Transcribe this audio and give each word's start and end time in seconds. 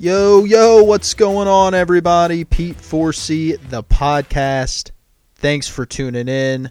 Yo, 0.00 0.42
yo, 0.42 0.82
what's 0.82 1.14
going 1.14 1.46
on, 1.46 1.72
everybody? 1.72 2.44
Pete 2.44 2.76
Forsey, 2.76 3.56
the 3.70 3.82
podcast. 3.84 4.90
Thanks 5.36 5.68
for 5.68 5.86
tuning 5.86 6.26
in. 6.26 6.70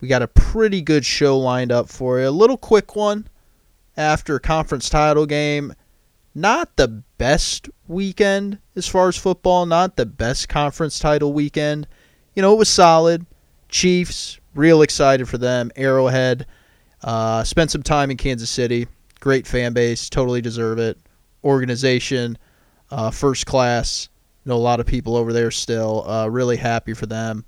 We 0.00 0.08
got 0.08 0.22
a 0.22 0.28
pretty 0.28 0.82
good 0.82 1.06
show 1.06 1.38
lined 1.38 1.70
up 1.70 1.88
for 1.88 2.18
you. 2.18 2.28
A 2.28 2.30
little 2.30 2.56
quick 2.56 2.96
one 2.96 3.28
after 3.96 4.38
conference 4.40 4.90
title 4.90 5.26
game. 5.26 5.74
Not 6.34 6.74
the 6.76 6.88
best 7.18 7.68
weekend 7.86 8.58
as 8.74 8.88
far 8.88 9.08
as 9.08 9.16
football, 9.16 9.64
not 9.64 9.96
the 9.96 10.06
best 10.06 10.48
conference 10.48 10.98
title 10.98 11.32
weekend. 11.32 11.86
You 12.34 12.42
know, 12.42 12.52
it 12.52 12.58
was 12.58 12.68
solid. 12.68 13.26
Chiefs, 13.68 14.40
real 14.56 14.82
excited 14.82 15.28
for 15.28 15.38
them. 15.38 15.70
Arrowhead, 15.76 16.46
uh, 17.04 17.44
spent 17.44 17.70
some 17.70 17.84
time 17.84 18.10
in 18.10 18.16
Kansas 18.16 18.50
City. 18.50 18.88
Great 19.20 19.46
fan 19.46 19.72
base, 19.72 20.10
totally 20.10 20.40
deserve 20.40 20.80
it. 20.80 20.98
Organization, 21.42 22.36
uh, 22.90 23.10
first 23.10 23.46
class. 23.46 24.08
You 24.44 24.50
Know 24.50 24.56
a 24.56 24.58
lot 24.58 24.80
of 24.80 24.86
people 24.86 25.16
over 25.16 25.32
there 25.32 25.50
still. 25.50 26.08
Uh, 26.08 26.28
really 26.28 26.56
happy 26.56 26.94
for 26.94 27.06
them. 27.06 27.44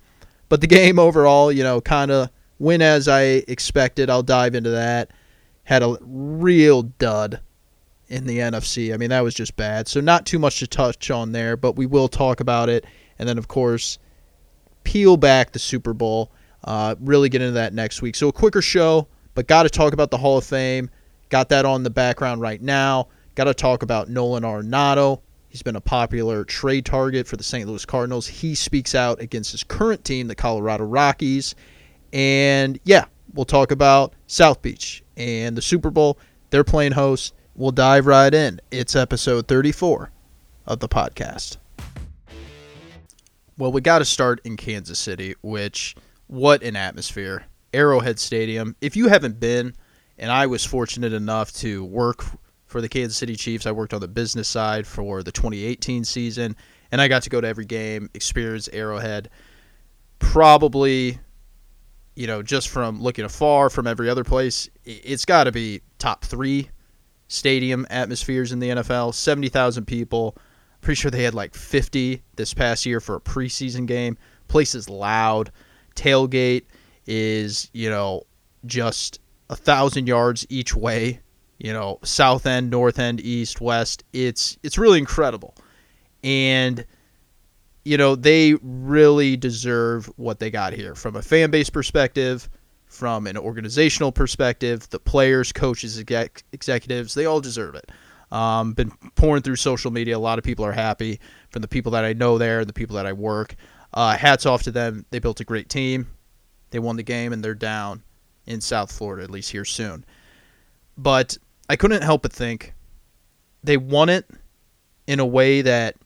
But 0.48 0.60
the 0.60 0.66
game 0.78 0.98
overall, 0.98 1.50
you 1.50 1.62
know, 1.62 1.80
kind 1.80 2.10
of 2.10 2.30
went 2.58 2.82
as 2.82 3.08
I 3.08 3.42
expected. 3.48 4.10
I'll 4.10 4.22
dive 4.22 4.54
into 4.54 4.70
that. 4.70 5.10
Had 5.64 5.82
a 5.82 5.96
real 6.02 6.82
dud 6.82 7.40
in 8.08 8.26
the 8.26 8.38
NFC. 8.38 8.92
I 8.92 8.98
mean, 8.98 9.10
that 9.10 9.22
was 9.22 9.34
just 9.34 9.56
bad. 9.56 9.88
So 9.88 10.00
not 10.00 10.26
too 10.26 10.38
much 10.38 10.58
to 10.58 10.66
touch 10.66 11.10
on 11.10 11.32
there, 11.32 11.56
but 11.56 11.76
we 11.76 11.86
will 11.86 12.08
talk 12.08 12.40
about 12.40 12.68
it. 12.68 12.84
And 13.18 13.28
then, 13.28 13.38
of 13.38 13.48
course, 13.48 13.98
peel 14.84 15.16
back 15.16 15.52
the 15.52 15.58
Super 15.58 15.94
Bowl. 15.94 16.30
Uh, 16.64 16.94
really 17.00 17.28
get 17.28 17.40
into 17.40 17.54
that 17.54 17.72
next 17.72 18.02
week. 18.02 18.14
So 18.14 18.28
a 18.28 18.32
quicker 18.32 18.62
show, 18.62 19.08
but 19.34 19.46
got 19.46 19.62
to 19.64 19.70
talk 19.70 19.92
about 19.94 20.10
the 20.10 20.18
Hall 20.18 20.38
of 20.38 20.44
Fame. 20.44 20.90
Got 21.30 21.48
that 21.48 21.64
on 21.64 21.82
the 21.82 21.90
background 21.90 22.40
right 22.40 22.60
now. 22.60 23.08
Got 23.34 23.44
to 23.44 23.54
talk 23.54 23.82
about 23.82 24.10
Nolan 24.10 24.42
Arenado. 24.42 25.22
He's 25.52 25.62
been 25.62 25.76
a 25.76 25.82
popular 25.82 26.44
trade 26.44 26.86
target 26.86 27.26
for 27.26 27.36
the 27.36 27.42
St. 27.44 27.68
Louis 27.68 27.84
Cardinals. 27.84 28.26
He 28.26 28.54
speaks 28.54 28.94
out 28.94 29.20
against 29.20 29.52
his 29.52 29.62
current 29.62 30.02
team, 30.02 30.26
the 30.26 30.34
Colorado 30.34 30.84
Rockies. 30.84 31.54
And 32.10 32.80
yeah, 32.84 33.04
we'll 33.34 33.44
talk 33.44 33.70
about 33.70 34.14
South 34.26 34.62
Beach 34.62 35.04
and 35.18 35.54
the 35.54 35.60
Super 35.60 35.90
Bowl. 35.90 36.18
They're 36.48 36.64
playing 36.64 36.92
host. 36.92 37.34
We'll 37.54 37.70
dive 37.70 38.06
right 38.06 38.32
in. 38.32 38.62
It's 38.70 38.96
episode 38.96 39.46
34 39.46 40.10
of 40.68 40.80
the 40.80 40.88
podcast. 40.88 41.58
Well, 43.58 43.72
we 43.72 43.82
got 43.82 43.98
to 43.98 44.06
start 44.06 44.40
in 44.44 44.56
Kansas 44.56 44.98
City, 44.98 45.34
which, 45.42 45.94
what 46.28 46.62
an 46.62 46.76
atmosphere. 46.76 47.44
Arrowhead 47.74 48.18
Stadium. 48.18 48.74
If 48.80 48.96
you 48.96 49.08
haven't 49.08 49.38
been, 49.38 49.74
and 50.16 50.32
I 50.32 50.46
was 50.46 50.64
fortunate 50.64 51.12
enough 51.12 51.52
to 51.56 51.84
work 51.84 52.24
for 52.72 52.80
the 52.80 52.88
Kansas 52.88 53.18
City 53.18 53.36
Chiefs, 53.36 53.66
I 53.66 53.70
worked 53.70 53.92
on 53.92 54.00
the 54.00 54.08
business 54.08 54.48
side 54.48 54.86
for 54.86 55.22
the 55.22 55.30
2018 55.30 56.04
season, 56.04 56.56
and 56.90 57.00
I 57.02 57.06
got 57.06 57.22
to 57.24 57.30
go 57.30 57.40
to 57.40 57.46
every 57.46 57.66
game, 57.66 58.08
experience 58.14 58.66
Arrowhead. 58.72 59.28
Probably, 60.18 61.18
you 62.16 62.26
know, 62.26 62.42
just 62.42 62.70
from 62.70 63.02
looking 63.02 63.26
afar 63.26 63.68
from 63.68 63.86
every 63.86 64.08
other 64.08 64.24
place, 64.24 64.70
it's 64.84 65.26
got 65.26 65.44
to 65.44 65.52
be 65.52 65.82
top 65.98 66.24
three 66.24 66.70
stadium 67.28 67.86
atmospheres 67.90 68.52
in 68.52 68.58
the 68.58 68.70
NFL. 68.70 69.14
70,000 69.14 69.84
people. 69.84 70.36
Pretty 70.80 70.98
sure 70.98 71.10
they 71.10 71.24
had 71.24 71.34
like 71.34 71.54
50 71.54 72.22
this 72.36 72.54
past 72.54 72.86
year 72.86 73.00
for 73.00 73.16
a 73.16 73.20
preseason 73.20 73.86
game. 73.86 74.16
Place 74.48 74.74
is 74.74 74.88
loud. 74.88 75.52
Tailgate 75.94 76.64
is, 77.06 77.70
you 77.74 77.90
know, 77.90 78.22
just 78.64 79.20
a 79.50 79.56
thousand 79.56 80.06
yards 80.06 80.46
each 80.48 80.74
way. 80.74 81.20
You 81.62 81.72
know, 81.72 82.00
south 82.02 82.44
end, 82.44 82.70
north 82.70 82.98
end, 82.98 83.20
east, 83.20 83.60
west. 83.60 84.02
It's 84.12 84.58
it's 84.64 84.78
really 84.78 84.98
incredible, 84.98 85.54
and 86.24 86.84
you 87.84 87.96
know 87.96 88.16
they 88.16 88.54
really 88.60 89.36
deserve 89.36 90.06
what 90.16 90.40
they 90.40 90.50
got 90.50 90.72
here 90.72 90.96
from 90.96 91.14
a 91.14 91.22
fan 91.22 91.52
base 91.52 91.70
perspective, 91.70 92.50
from 92.86 93.28
an 93.28 93.38
organizational 93.38 94.10
perspective. 94.10 94.90
The 94.90 94.98
players, 94.98 95.52
coaches, 95.52 96.00
exec- 96.00 96.42
executives, 96.50 97.14
they 97.14 97.26
all 97.26 97.40
deserve 97.40 97.76
it. 97.76 97.92
Um, 98.32 98.72
been 98.72 98.90
pouring 99.14 99.42
through 99.42 99.54
social 99.54 99.92
media. 99.92 100.16
A 100.16 100.18
lot 100.18 100.38
of 100.38 100.44
people 100.44 100.64
are 100.64 100.72
happy 100.72 101.20
from 101.50 101.62
the 101.62 101.68
people 101.68 101.92
that 101.92 102.04
I 102.04 102.12
know 102.12 102.38
there, 102.38 102.64
the 102.64 102.72
people 102.72 102.96
that 102.96 103.06
I 103.06 103.12
work. 103.12 103.54
Uh, 103.94 104.16
hats 104.16 104.46
off 104.46 104.64
to 104.64 104.72
them. 104.72 105.06
They 105.10 105.20
built 105.20 105.38
a 105.38 105.44
great 105.44 105.68
team. 105.68 106.08
They 106.70 106.80
won 106.80 106.96
the 106.96 107.04
game, 107.04 107.32
and 107.32 107.44
they're 107.44 107.54
down 107.54 108.02
in 108.46 108.60
South 108.60 108.90
Florida, 108.90 109.22
at 109.22 109.30
least 109.30 109.52
here 109.52 109.64
soon. 109.64 110.04
But 110.98 111.38
I 111.68 111.76
couldn't 111.76 112.02
help 112.02 112.22
but 112.22 112.32
think 112.32 112.74
they 113.62 113.76
won 113.76 114.08
it 114.08 114.28
in 115.06 115.20
a 115.20 115.26
way 115.26 115.62
that 115.62 115.96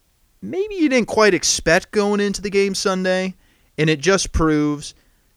maybe 0.42 0.74
you 0.76 0.88
didn't 0.88 1.08
quite 1.08 1.34
expect 1.34 1.90
going 1.90 2.20
into 2.20 2.42
the 2.42 2.50
game 2.50 2.74
Sunday. 2.74 3.34
And 3.78 3.90
it 3.90 4.00
just 4.00 4.32
proves 4.32 4.94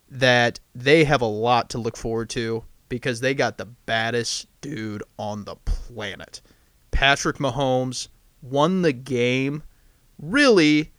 that 0.10 0.60
they 0.74 1.04
have 1.04 1.22
a 1.22 1.26
lot 1.26 1.70
to 1.72 1.78
look 1.78 1.98
forward 1.98 2.30
to 2.32 2.64
because 2.88 3.20
they 3.20 3.34
got 3.34 3.58
the 3.58 3.66
baddest 3.66 4.48
dude 4.62 5.04
on 5.18 5.46
the 5.46 5.56
planet. 5.58 6.42
Patrick 6.92 7.38
Mahomes 7.38 8.08
won 8.42 8.82
the 8.82 8.94
game 8.94 9.64
really 10.18 10.92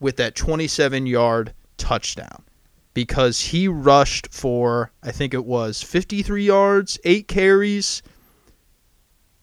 with 0.00 0.16
that 0.16 0.34
27 0.34 1.06
yard 1.06 1.52
touchdown 1.76 2.42
because 2.94 3.40
he 3.40 3.68
rushed 3.68 4.28
for, 4.32 4.90
I 5.02 5.12
think 5.12 5.34
it 5.34 5.44
was 5.44 5.82
53 5.82 6.44
yards, 6.44 6.98
eight 7.04 7.28
carries, 7.28 8.02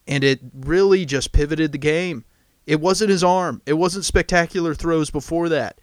and 0.06 0.24
it 0.24 0.40
really 0.54 1.04
just 1.04 1.32
pivoted 1.32 1.72
the 1.72 1.78
game. 1.78 2.24
It 2.66 2.80
wasn't 2.80 3.10
his 3.10 3.24
arm, 3.24 3.62
it 3.66 3.74
wasn't 3.74 4.04
spectacular 4.04 4.74
throws 4.74 5.10
before 5.10 5.48
that. 5.48 5.80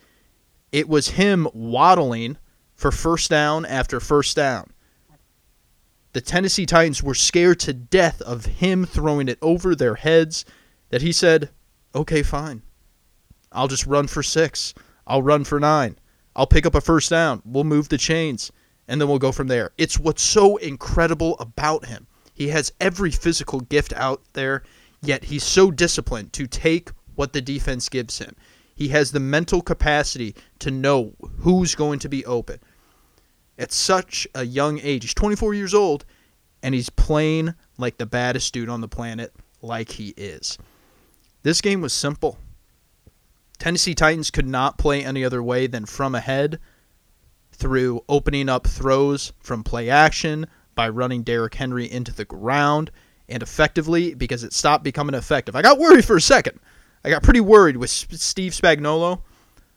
It 0.71 0.89
was 0.89 1.09
him 1.09 1.47
waddling 1.53 2.37
for 2.75 2.91
first 2.91 3.29
down 3.29 3.65
after 3.65 3.99
first 3.99 4.35
down. 4.35 4.71
The 6.13 6.21
Tennessee 6.21 6.65
Titans 6.65 7.01
were 7.01 7.15
scared 7.15 7.59
to 7.61 7.73
death 7.73 8.21
of 8.21 8.45
him 8.45 8.85
throwing 8.85 9.27
it 9.27 9.39
over 9.41 9.75
their 9.75 9.95
heads 9.95 10.45
that 10.89 11.01
he 11.01 11.11
said, 11.11 11.49
okay, 11.95 12.21
fine. 12.21 12.61
I'll 13.51 13.67
just 13.67 13.85
run 13.85 14.07
for 14.07 14.21
six. 14.21 14.73
I'll 15.07 15.21
run 15.21 15.43
for 15.43 15.59
nine. 15.59 15.97
I'll 16.35 16.47
pick 16.47 16.65
up 16.65 16.75
a 16.75 16.81
first 16.81 17.09
down. 17.09 17.41
We'll 17.45 17.63
move 17.63 17.89
the 17.89 17.97
chains, 17.97 18.51
and 18.87 18.99
then 18.99 19.07
we'll 19.07 19.19
go 19.19 19.31
from 19.31 19.47
there. 19.47 19.71
It's 19.77 19.99
what's 19.99 20.23
so 20.23 20.57
incredible 20.57 21.37
about 21.39 21.85
him. 21.85 22.07
He 22.33 22.47
has 22.49 22.73
every 22.79 23.11
physical 23.11 23.59
gift 23.61 23.93
out 23.93 24.21
there, 24.33 24.63
yet 25.01 25.25
he's 25.25 25.43
so 25.43 25.71
disciplined 25.71 26.33
to 26.33 26.47
take 26.47 26.89
what 27.15 27.33
the 27.33 27.41
defense 27.41 27.89
gives 27.89 28.17
him. 28.17 28.35
He 28.75 28.87
has 28.89 29.11
the 29.11 29.19
mental 29.19 29.61
capacity 29.61 30.35
to 30.59 30.71
know 30.71 31.13
who's 31.39 31.75
going 31.75 31.99
to 31.99 32.09
be 32.09 32.25
open. 32.25 32.59
At 33.57 33.71
such 33.71 34.27
a 34.33 34.43
young 34.43 34.79
age, 34.79 35.03
he's 35.03 35.13
24 35.13 35.53
years 35.53 35.75
old, 35.75 36.05
and 36.63 36.73
he's 36.73 36.89
playing 36.89 37.53
like 37.77 37.97
the 37.97 38.05
baddest 38.07 38.51
dude 38.53 38.69
on 38.69 38.81
the 38.81 38.87
planet, 38.87 39.31
like 39.61 39.91
he 39.91 40.13
is. 40.17 40.57
This 41.43 41.61
game 41.61 41.81
was 41.81 41.93
simple. 41.93 42.39
Tennessee 43.59 43.93
Titans 43.93 44.31
could 44.31 44.47
not 44.47 44.79
play 44.79 45.05
any 45.05 45.23
other 45.23 45.43
way 45.43 45.67
than 45.67 45.85
from 45.85 46.15
ahead 46.15 46.59
through 47.51 48.03
opening 48.09 48.49
up 48.49 48.65
throws 48.65 49.33
from 49.39 49.63
play 49.63 49.89
action 49.89 50.47
by 50.75 50.89
running 50.89 51.23
Derrick 51.23 51.55
Henry 51.55 51.89
into 51.89 52.13
the 52.13 52.25
ground 52.25 52.91
and 53.29 53.41
effectively 53.41 54.13
because 54.13 54.43
it 54.43 54.53
stopped 54.53 54.83
becoming 54.83 55.15
effective. 55.15 55.55
I 55.55 55.61
got 55.61 55.79
worried 55.79 56.05
for 56.05 56.17
a 56.17 56.21
second. 56.21 56.59
I 57.03 57.09
got 57.09 57.23
pretty 57.23 57.41
worried 57.41 57.77
with 57.77 57.89
Steve 57.89 58.53
Spagnuolo. 58.53 59.21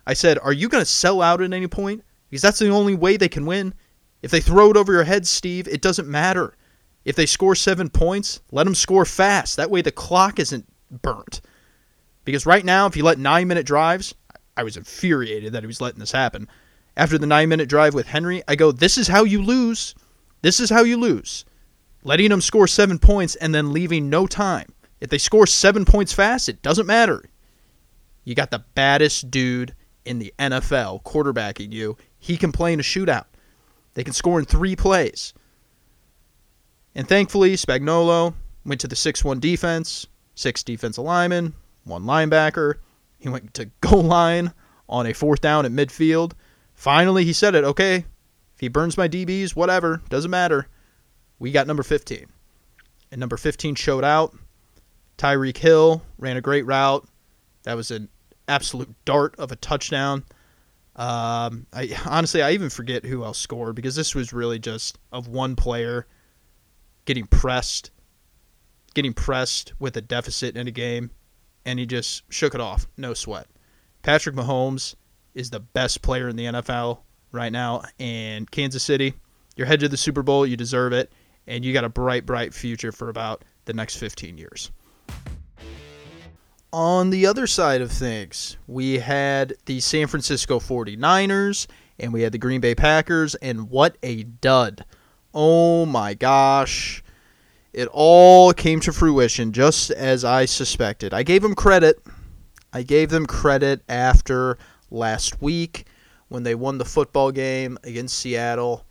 I 0.06 0.14
said, 0.14 0.38
"Are 0.42 0.52
you 0.52 0.68
going 0.68 0.82
to 0.82 0.90
sell 0.90 1.20
out 1.20 1.40
at 1.42 1.52
any 1.52 1.66
point? 1.66 2.04
Because 2.30 2.42
that's 2.42 2.58
the 2.58 2.70
only 2.70 2.94
way 2.94 3.16
they 3.16 3.28
can 3.28 3.46
win. 3.46 3.74
If 4.22 4.30
they 4.30 4.40
throw 4.40 4.70
it 4.70 4.76
over 4.76 4.92
your 4.92 5.04
head, 5.04 5.26
Steve, 5.26 5.68
it 5.68 5.82
doesn't 5.82 6.08
matter. 6.08 6.56
If 7.04 7.16
they 7.16 7.26
score 7.26 7.54
7 7.54 7.88
points, 7.90 8.40
let 8.50 8.64
them 8.64 8.74
score 8.74 9.04
fast. 9.04 9.56
That 9.56 9.70
way 9.70 9.82
the 9.82 9.92
clock 9.92 10.38
isn't 10.38 10.66
burnt." 11.02 11.40
Because 12.24 12.46
right 12.46 12.64
now, 12.64 12.86
if 12.86 12.96
you 12.96 13.04
let 13.04 13.18
nine 13.18 13.46
minute 13.46 13.66
drives, 13.66 14.14
I 14.56 14.64
was 14.64 14.76
infuriated 14.76 15.52
that 15.52 15.62
he 15.62 15.66
was 15.68 15.80
letting 15.80 16.00
this 16.00 16.12
happen. 16.12 16.48
After 16.96 17.18
the 17.18 17.26
nine 17.26 17.48
minute 17.48 17.68
drive 17.68 17.94
with 17.94 18.06
Henry, 18.06 18.42
I 18.48 18.56
go, 18.56 18.72
this 18.72 18.96
is 18.98 19.08
how 19.08 19.24
you 19.24 19.42
lose. 19.42 19.94
This 20.46 20.60
is 20.60 20.70
how 20.70 20.84
you 20.84 20.96
lose. 20.96 21.44
Letting 22.04 22.30
them 22.30 22.40
score 22.40 22.68
seven 22.68 23.00
points 23.00 23.34
and 23.34 23.52
then 23.52 23.72
leaving 23.72 24.08
no 24.08 24.28
time. 24.28 24.72
If 25.00 25.10
they 25.10 25.18
score 25.18 25.44
seven 25.44 25.84
points 25.84 26.12
fast, 26.12 26.48
it 26.48 26.62
doesn't 26.62 26.86
matter. 26.86 27.24
You 28.22 28.36
got 28.36 28.52
the 28.52 28.64
baddest 28.76 29.28
dude 29.28 29.74
in 30.04 30.20
the 30.20 30.32
NFL 30.38 31.02
quarterbacking 31.02 31.72
you. 31.72 31.96
He 32.20 32.36
can 32.36 32.52
play 32.52 32.72
in 32.72 32.78
a 32.78 32.84
shootout. 32.84 33.24
They 33.94 34.04
can 34.04 34.12
score 34.12 34.38
in 34.38 34.44
three 34.44 34.76
plays. 34.76 35.34
And 36.94 37.08
thankfully, 37.08 37.54
Spagnuolo 37.54 38.32
went 38.64 38.80
to 38.82 38.86
the 38.86 38.94
6 38.94 39.24
1 39.24 39.40
defense, 39.40 40.06
six 40.36 40.62
defensive 40.62 41.02
linemen, 41.02 41.54
one 41.82 42.04
linebacker. 42.04 42.74
He 43.18 43.28
went 43.28 43.52
to 43.54 43.64
goal 43.80 44.04
line 44.04 44.52
on 44.88 45.06
a 45.06 45.12
fourth 45.12 45.40
down 45.40 45.66
at 45.66 45.72
midfield. 45.72 46.34
Finally, 46.72 47.24
he 47.24 47.32
said 47.32 47.56
it. 47.56 47.64
Okay, 47.64 48.04
if 48.56 48.60
he 48.60 48.68
burns 48.68 48.96
my 48.96 49.06
DBs, 49.06 49.54
whatever, 49.54 50.00
doesn't 50.08 50.30
matter. 50.30 50.66
We 51.38 51.52
got 51.52 51.66
number 51.66 51.82
15. 51.82 52.24
And 53.12 53.20
number 53.20 53.36
15 53.36 53.74
showed 53.74 54.02
out. 54.02 54.34
Tyreek 55.18 55.58
Hill 55.58 56.02
ran 56.16 56.38
a 56.38 56.40
great 56.40 56.64
route. 56.64 57.06
That 57.64 57.76
was 57.76 57.90
an 57.90 58.08
absolute 58.48 58.94
dart 59.04 59.34
of 59.38 59.52
a 59.52 59.56
touchdown. 59.56 60.24
Um, 60.96 61.66
I 61.74 61.94
honestly 62.06 62.40
I 62.40 62.52
even 62.52 62.70
forget 62.70 63.04
who 63.04 63.24
else 63.24 63.38
scored 63.38 63.76
because 63.76 63.94
this 63.94 64.14
was 64.14 64.32
really 64.32 64.58
just 64.58 64.98
of 65.12 65.28
one 65.28 65.54
player 65.54 66.06
getting 67.04 67.26
pressed, 67.26 67.90
getting 68.94 69.12
pressed 69.12 69.74
with 69.78 69.98
a 69.98 70.00
deficit 70.00 70.56
in 70.56 70.66
a 70.66 70.70
game, 70.70 71.10
and 71.66 71.78
he 71.78 71.84
just 71.84 72.22
shook 72.32 72.54
it 72.54 72.60
off, 72.62 72.86
no 72.96 73.12
sweat. 73.12 73.48
Patrick 74.00 74.34
Mahomes 74.34 74.94
is 75.34 75.50
the 75.50 75.60
best 75.60 76.00
player 76.00 76.30
in 76.30 76.36
the 76.36 76.46
NFL 76.46 77.00
right 77.36 77.52
now, 77.52 77.82
and 78.00 78.50
Kansas 78.50 78.82
City, 78.82 79.14
you're 79.56 79.66
headed 79.66 79.80
to 79.80 79.88
the 79.88 79.96
Super 79.96 80.22
Bowl, 80.22 80.46
you 80.46 80.56
deserve 80.56 80.92
it, 80.92 81.12
and 81.46 81.64
you 81.64 81.72
got 81.72 81.84
a 81.84 81.88
bright, 81.88 82.26
bright 82.26 82.52
future 82.52 82.92
for 82.92 83.08
about 83.08 83.44
the 83.66 83.72
next 83.72 83.96
15 83.96 84.36
years. 84.38 84.70
On 86.72 87.10
the 87.10 87.26
other 87.26 87.46
side 87.46 87.80
of 87.80 87.92
things, 87.92 88.56
we 88.66 88.98
had 88.98 89.54
the 89.66 89.80
San 89.80 90.08
Francisco 90.08 90.58
49ers 90.58 91.66
and 91.98 92.12
we 92.12 92.22
had 92.22 92.32
the 92.32 92.38
Green 92.38 92.60
Bay 92.60 92.74
Packers, 92.74 93.34
and 93.36 93.70
what 93.70 93.96
a 94.02 94.24
dud. 94.24 94.84
Oh 95.32 95.86
my 95.86 96.14
gosh. 96.14 97.02
It 97.72 97.88
all 97.92 98.52
came 98.52 98.80
to 98.80 98.92
fruition 98.92 99.52
just 99.52 99.90
as 99.90 100.24
I 100.24 100.46
suspected. 100.46 101.12
I 101.12 101.22
gave 101.22 101.42
them 101.42 101.54
credit. 101.54 102.02
I 102.72 102.82
gave 102.82 103.10
them 103.10 103.26
credit 103.26 103.82
after 103.88 104.58
last 104.90 105.42
week 105.42 105.86
when 106.28 106.42
they 106.42 106.54
won 106.54 106.78
the 106.78 106.84
football 106.84 107.30
game 107.30 107.78
against 107.84 108.18
Seattle. 108.18 108.84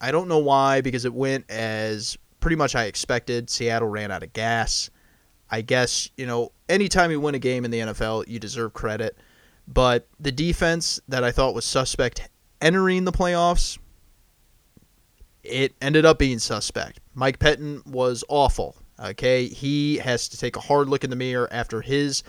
I 0.00 0.10
don't 0.10 0.28
know 0.28 0.38
why, 0.38 0.80
because 0.80 1.04
it 1.04 1.14
went 1.14 1.50
as 1.50 2.16
pretty 2.40 2.56
much 2.56 2.74
I 2.74 2.84
expected. 2.84 3.50
Seattle 3.50 3.88
ran 3.88 4.10
out 4.10 4.22
of 4.22 4.32
gas. 4.32 4.90
I 5.50 5.60
guess, 5.60 6.10
you 6.16 6.26
know, 6.26 6.52
anytime 6.68 7.10
you 7.10 7.20
win 7.20 7.34
a 7.34 7.38
game 7.38 7.64
in 7.64 7.70
the 7.70 7.78
NFL, 7.78 8.28
you 8.28 8.38
deserve 8.38 8.72
credit. 8.72 9.16
But 9.68 10.06
the 10.20 10.32
defense 10.32 11.00
that 11.08 11.24
I 11.24 11.32
thought 11.32 11.54
was 11.54 11.64
suspect 11.64 12.28
entering 12.60 13.04
the 13.04 13.12
playoffs, 13.12 13.78
it 15.42 15.74
ended 15.80 16.04
up 16.04 16.18
being 16.18 16.38
suspect. 16.38 17.00
Mike 17.14 17.38
Pettine 17.38 17.84
was 17.86 18.24
awful. 18.28 18.76
Okay, 18.98 19.46
he 19.46 19.98
has 19.98 20.28
to 20.28 20.38
take 20.38 20.56
a 20.56 20.60
hard 20.60 20.88
look 20.88 21.04
in 21.04 21.10
the 21.10 21.16
mirror 21.16 21.48
after 21.52 21.82
his 21.82 22.22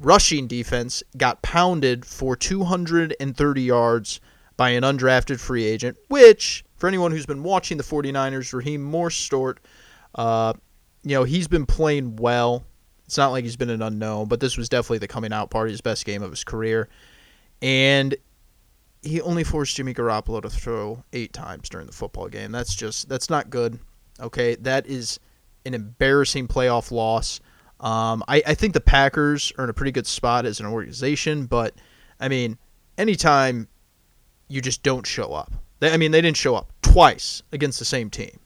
rushing 0.00 0.46
defense 0.46 1.02
got 1.16 1.42
pounded 1.42 2.04
for 2.04 2.34
230 2.34 3.62
yards 3.62 4.20
by 4.56 4.70
an 4.70 4.82
undrafted 4.82 5.38
free 5.38 5.64
agent, 5.64 5.96
which, 6.08 6.64
for 6.76 6.88
anyone 6.88 7.12
who's 7.12 7.26
been 7.26 7.42
watching 7.42 7.78
the 7.78 7.84
49ers, 7.84 8.52
Raheem 8.52 8.90
Mostert, 8.90 9.58
uh, 10.14 10.52
you 11.02 11.14
know, 11.14 11.24
he's 11.24 11.48
been 11.48 11.66
playing 11.66 12.16
well. 12.16 12.64
It's 13.04 13.16
not 13.16 13.30
like 13.30 13.44
he's 13.44 13.56
been 13.56 13.70
an 13.70 13.82
unknown, 13.82 14.28
but 14.28 14.40
this 14.40 14.56
was 14.56 14.68
definitely 14.68 14.98
the 14.98 15.08
coming 15.08 15.32
out 15.32 15.50
party, 15.50 15.70
his 15.70 15.80
best 15.80 16.04
game 16.04 16.22
of 16.22 16.30
his 16.30 16.44
career. 16.44 16.88
And 17.62 18.14
he 19.02 19.20
only 19.20 19.44
forced 19.44 19.76
Jimmy 19.76 19.94
Garoppolo 19.94 20.42
to 20.42 20.50
throw 20.50 21.02
eight 21.12 21.32
times 21.32 21.68
during 21.68 21.86
the 21.86 21.92
football 21.92 22.28
game. 22.28 22.52
That's 22.52 22.74
just 22.74 23.08
that's 23.08 23.30
not 23.30 23.50
good. 23.50 23.78
Okay, 24.20 24.56
that 24.56 24.86
is 24.86 25.18
an 25.64 25.74
embarrassing 25.74 26.48
playoff 26.48 26.90
loss. 26.90 27.40
Um, 27.80 28.22
I, 28.28 28.42
I 28.46 28.54
think 28.54 28.74
the 28.74 28.80
Packers 28.80 29.52
are 29.56 29.64
in 29.64 29.70
a 29.70 29.72
pretty 29.72 29.92
good 29.92 30.06
spot 30.06 30.44
as 30.44 30.60
an 30.60 30.66
organization, 30.66 31.46
but 31.46 31.74
I 32.20 32.28
mean, 32.28 32.58
anytime 32.98 33.68
you 34.48 34.60
just 34.60 34.82
don't 34.82 35.06
show 35.06 35.32
up, 35.32 35.52
they, 35.80 35.90
I 35.90 35.96
mean, 35.96 36.10
they 36.10 36.20
didn't 36.20 36.36
show 36.36 36.54
up 36.54 36.72
twice 36.82 37.42
against 37.52 37.78
the 37.78 37.86
same 37.86 38.10
team 38.10 38.38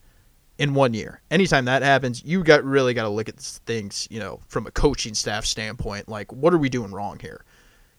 in 0.58 0.72
one 0.72 0.94
year. 0.94 1.20
Anytime 1.32 1.64
that 1.64 1.82
happens, 1.82 2.22
you 2.24 2.44
got 2.44 2.64
really 2.64 2.94
got 2.94 3.02
to 3.02 3.08
look 3.08 3.28
at 3.28 3.40
things, 3.40 4.06
you 4.08 4.20
know, 4.20 4.40
from 4.46 4.68
a 4.68 4.70
coaching 4.70 5.14
staff 5.14 5.44
standpoint. 5.44 6.08
Like, 6.08 6.32
what 6.32 6.54
are 6.54 6.58
we 6.58 6.68
doing 6.68 6.92
wrong 6.92 7.18
here? 7.18 7.44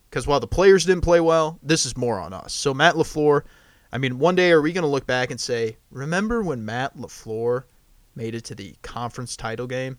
Because 0.10 0.26
while 0.26 0.40
the 0.40 0.48
players 0.48 0.86
didn't 0.86 1.04
play 1.04 1.20
well, 1.20 1.60
this 1.62 1.86
is 1.86 1.98
more 1.98 2.18
on 2.18 2.32
us. 2.32 2.54
So 2.54 2.74
Matt 2.74 2.96
LaFleur, 2.96 3.42
I 3.92 3.98
mean, 3.98 4.20
one 4.20 4.36
day 4.36 4.52
are 4.52 4.62
we 4.62 4.72
going 4.72 4.84
to 4.84 4.88
look 4.88 5.06
back 5.06 5.32
and 5.32 5.40
say, 5.40 5.76
remember 5.92 6.42
when 6.42 6.64
Matt 6.64 6.96
LaFleur 6.96 7.64
made 8.16 8.36
it 8.36 8.46
to 8.46 8.56
the 8.56 8.76
conference 8.82 9.36
title 9.36 9.68
game? 9.68 9.98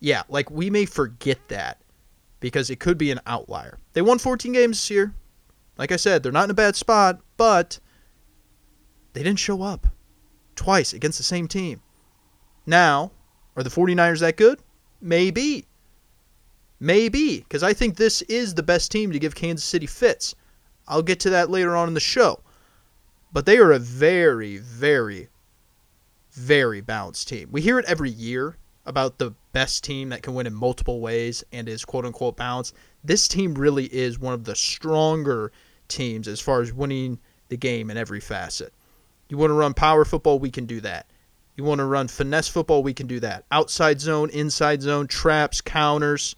Yeah, 0.00 0.22
like 0.28 0.50
we 0.50 0.70
may 0.70 0.86
forget 0.86 1.38
that 1.48 1.80
because 2.40 2.70
it 2.70 2.80
could 2.80 2.98
be 2.98 3.10
an 3.10 3.20
outlier. 3.26 3.78
They 3.92 4.02
won 4.02 4.18
14 4.18 4.52
games 4.52 4.78
this 4.78 4.90
year. 4.90 5.14
Like 5.76 5.92
I 5.92 5.96
said, 5.96 6.22
they're 6.22 6.32
not 6.32 6.44
in 6.44 6.50
a 6.50 6.54
bad 6.54 6.74
spot, 6.74 7.20
but 7.36 7.78
they 9.12 9.22
didn't 9.22 9.38
show 9.38 9.62
up 9.62 9.86
twice 10.56 10.92
against 10.92 11.18
the 11.18 11.24
same 11.24 11.46
team. 11.46 11.82
Now, 12.66 13.12
are 13.56 13.62
the 13.62 13.70
49ers 13.70 14.20
that 14.20 14.36
good? 14.36 14.60
Maybe. 15.00 15.66
Maybe, 16.78 17.40
because 17.40 17.62
I 17.62 17.74
think 17.74 17.96
this 17.96 18.22
is 18.22 18.54
the 18.54 18.62
best 18.62 18.90
team 18.90 19.12
to 19.12 19.18
give 19.18 19.34
Kansas 19.34 19.64
City 19.64 19.86
fits. 19.86 20.34
I'll 20.88 21.02
get 21.02 21.20
to 21.20 21.30
that 21.30 21.50
later 21.50 21.76
on 21.76 21.88
in 21.88 21.94
the 21.94 22.00
show. 22.00 22.40
But 23.32 23.46
they 23.46 23.58
are 23.58 23.72
a 23.72 23.78
very, 23.78 24.56
very, 24.58 25.28
very 26.32 26.80
balanced 26.80 27.28
team. 27.28 27.48
We 27.52 27.60
hear 27.60 27.78
it 27.78 27.84
every 27.84 28.10
year 28.10 28.56
about 28.86 29.18
the 29.18 29.34
best 29.52 29.84
team 29.84 30.08
that 30.08 30.22
can 30.22 30.34
win 30.34 30.46
in 30.46 30.54
multiple 30.54 31.00
ways 31.00 31.44
and 31.52 31.68
is 31.68 31.84
quote 31.84 32.04
unquote 32.04 32.36
balanced. 32.36 32.74
This 33.04 33.28
team 33.28 33.54
really 33.54 33.86
is 33.86 34.18
one 34.18 34.34
of 34.34 34.44
the 34.44 34.54
stronger 34.54 35.52
teams 35.88 36.28
as 36.28 36.40
far 36.40 36.60
as 36.60 36.72
winning 36.72 37.18
the 37.48 37.56
game 37.56 37.90
in 37.90 37.96
every 37.96 38.20
facet. 38.20 38.72
You 39.28 39.36
want 39.36 39.50
to 39.50 39.54
run 39.54 39.74
power 39.74 40.04
football, 40.04 40.38
we 40.38 40.50
can 40.50 40.66
do 40.66 40.80
that. 40.80 41.06
You 41.56 41.64
want 41.64 41.80
to 41.80 41.84
run 41.84 42.08
finesse 42.08 42.48
football, 42.48 42.82
we 42.82 42.94
can 42.94 43.06
do 43.06 43.20
that. 43.20 43.44
Outside 43.50 44.00
zone, 44.00 44.30
inside 44.30 44.82
zone, 44.82 45.06
traps, 45.06 45.60
counters, 45.60 46.34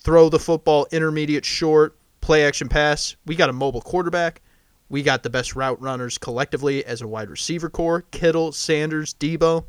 throw 0.00 0.28
the 0.28 0.38
football, 0.38 0.86
intermediate, 0.90 1.44
short, 1.44 1.96
play 2.20 2.44
action 2.44 2.68
pass. 2.68 3.16
We 3.24 3.36
got 3.36 3.50
a 3.50 3.52
mobile 3.52 3.80
quarterback. 3.80 4.42
We 4.88 5.02
got 5.02 5.22
the 5.22 5.30
best 5.30 5.56
route 5.56 5.80
runners 5.80 6.18
collectively 6.18 6.84
as 6.84 7.02
a 7.02 7.08
wide 7.08 7.30
receiver 7.30 7.68
corps 7.68 8.02
Kittle, 8.10 8.52
Sanders, 8.52 9.14
Deebo. 9.14 9.64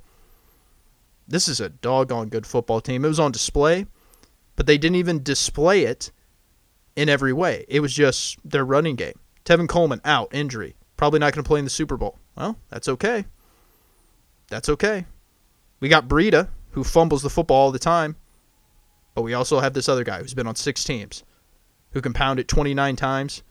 This 1.27 1.47
is 1.47 1.59
a 1.59 1.69
doggone 1.69 2.29
good 2.29 2.45
football 2.47 2.81
team. 2.81 3.03
It 3.03 3.09
was 3.09 3.19
on 3.19 3.31
display, 3.31 3.85
but 4.55 4.65
they 4.65 4.77
didn't 4.77 4.95
even 4.95 5.23
display 5.23 5.83
it 5.83 6.11
in 6.95 7.09
every 7.09 7.33
way. 7.33 7.65
It 7.67 7.81
was 7.81 7.93
just 7.93 8.37
their 8.43 8.65
running 8.65 8.95
game. 8.95 9.19
Tevin 9.45 9.67
Coleman 9.67 10.01
out, 10.05 10.33
injury. 10.33 10.75
Probably 10.95 11.19
not 11.19 11.33
going 11.33 11.43
to 11.43 11.47
play 11.47 11.59
in 11.59 11.65
the 11.65 11.71
Super 11.71 11.97
Bowl. 11.97 12.17
Well, 12.35 12.57
that's 12.69 12.87
okay. 12.87 13.25
That's 14.49 14.69
okay. 14.69 15.05
We 15.79 15.89
got 15.89 16.07
Breida, 16.07 16.49
who 16.71 16.83
fumbles 16.83 17.21
the 17.21 17.29
football 17.29 17.57
all 17.57 17.71
the 17.71 17.79
time. 17.79 18.15
But 19.13 19.21
we 19.23 19.33
also 19.33 19.59
have 19.59 19.73
this 19.73 19.89
other 19.89 20.03
guy 20.03 20.19
who's 20.19 20.33
been 20.33 20.47
on 20.47 20.55
six 20.55 20.83
teams, 20.83 21.23
who 21.91 22.01
can 22.01 22.13
pound 22.13 22.39
it 22.39 22.47
29 22.47 22.95
times 22.95 23.43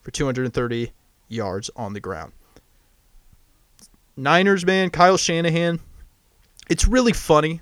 for 0.00 0.10
230 0.10 0.92
yards 1.28 1.70
on 1.76 1.92
the 1.92 2.00
ground. 2.00 2.32
Niners, 4.16 4.66
man, 4.66 4.90
Kyle 4.90 5.16
Shanahan. 5.16 5.80
It's 6.70 6.86
really 6.86 7.12
funny 7.12 7.60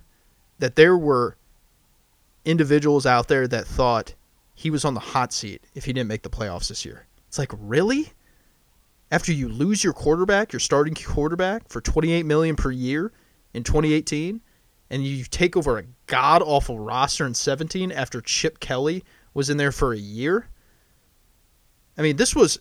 that 0.59 0.77
there 0.77 0.97
were 0.97 1.37
individuals 2.45 3.07
out 3.07 3.27
there 3.29 3.49
that 3.49 3.67
thought 3.67 4.15
he 4.55 4.71
was 4.71 4.85
on 4.85 4.95
the 4.95 5.01
hot 5.01 5.33
seat 5.33 5.65
if 5.75 5.87
he 5.87 5.93
didn't 5.93 6.09
make 6.09 6.23
the 6.23 6.31
playoffs 6.31 6.69
this 6.69 6.85
year. 6.85 7.07
It's 7.27 7.39
like, 7.39 7.53
really? 7.59 8.13
After 9.11 9.33
you 9.33 9.49
lose 9.49 9.83
your 9.83 9.95
quarterback, 9.95 10.53
your 10.53 10.61
starting 10.61 10.95
quarterback 10.95 11.69
for 11.69 11.81
28 11.81 12.27
million 12.27 12.55
per 12.55 12.71
year 12.71 13.13
in 13.55 13.65
2018, 13.65 14.43
and 14.91 15.05
you 15.05 15.25
take 15.25 15.57
over 15.57 15.79
a 15.79 15.85
god 16.07 16.43
awful 16.43 16.79
roster 16.79 17.27
in 17.27 17.35
17 17.35 17.91
after 17.91 18.21
Chip 18.21 18.61
Kelly 18.61 19.05
was 19.33 19.49
in 19.49 19.57
there 19.57 19.73
for 19.73 19.93
a 19.93 19.99
year. 19.99 20.49
I 21.97 22.03
mean, 22.03 22.17
this 22.17 22.35
was 22.35 22.59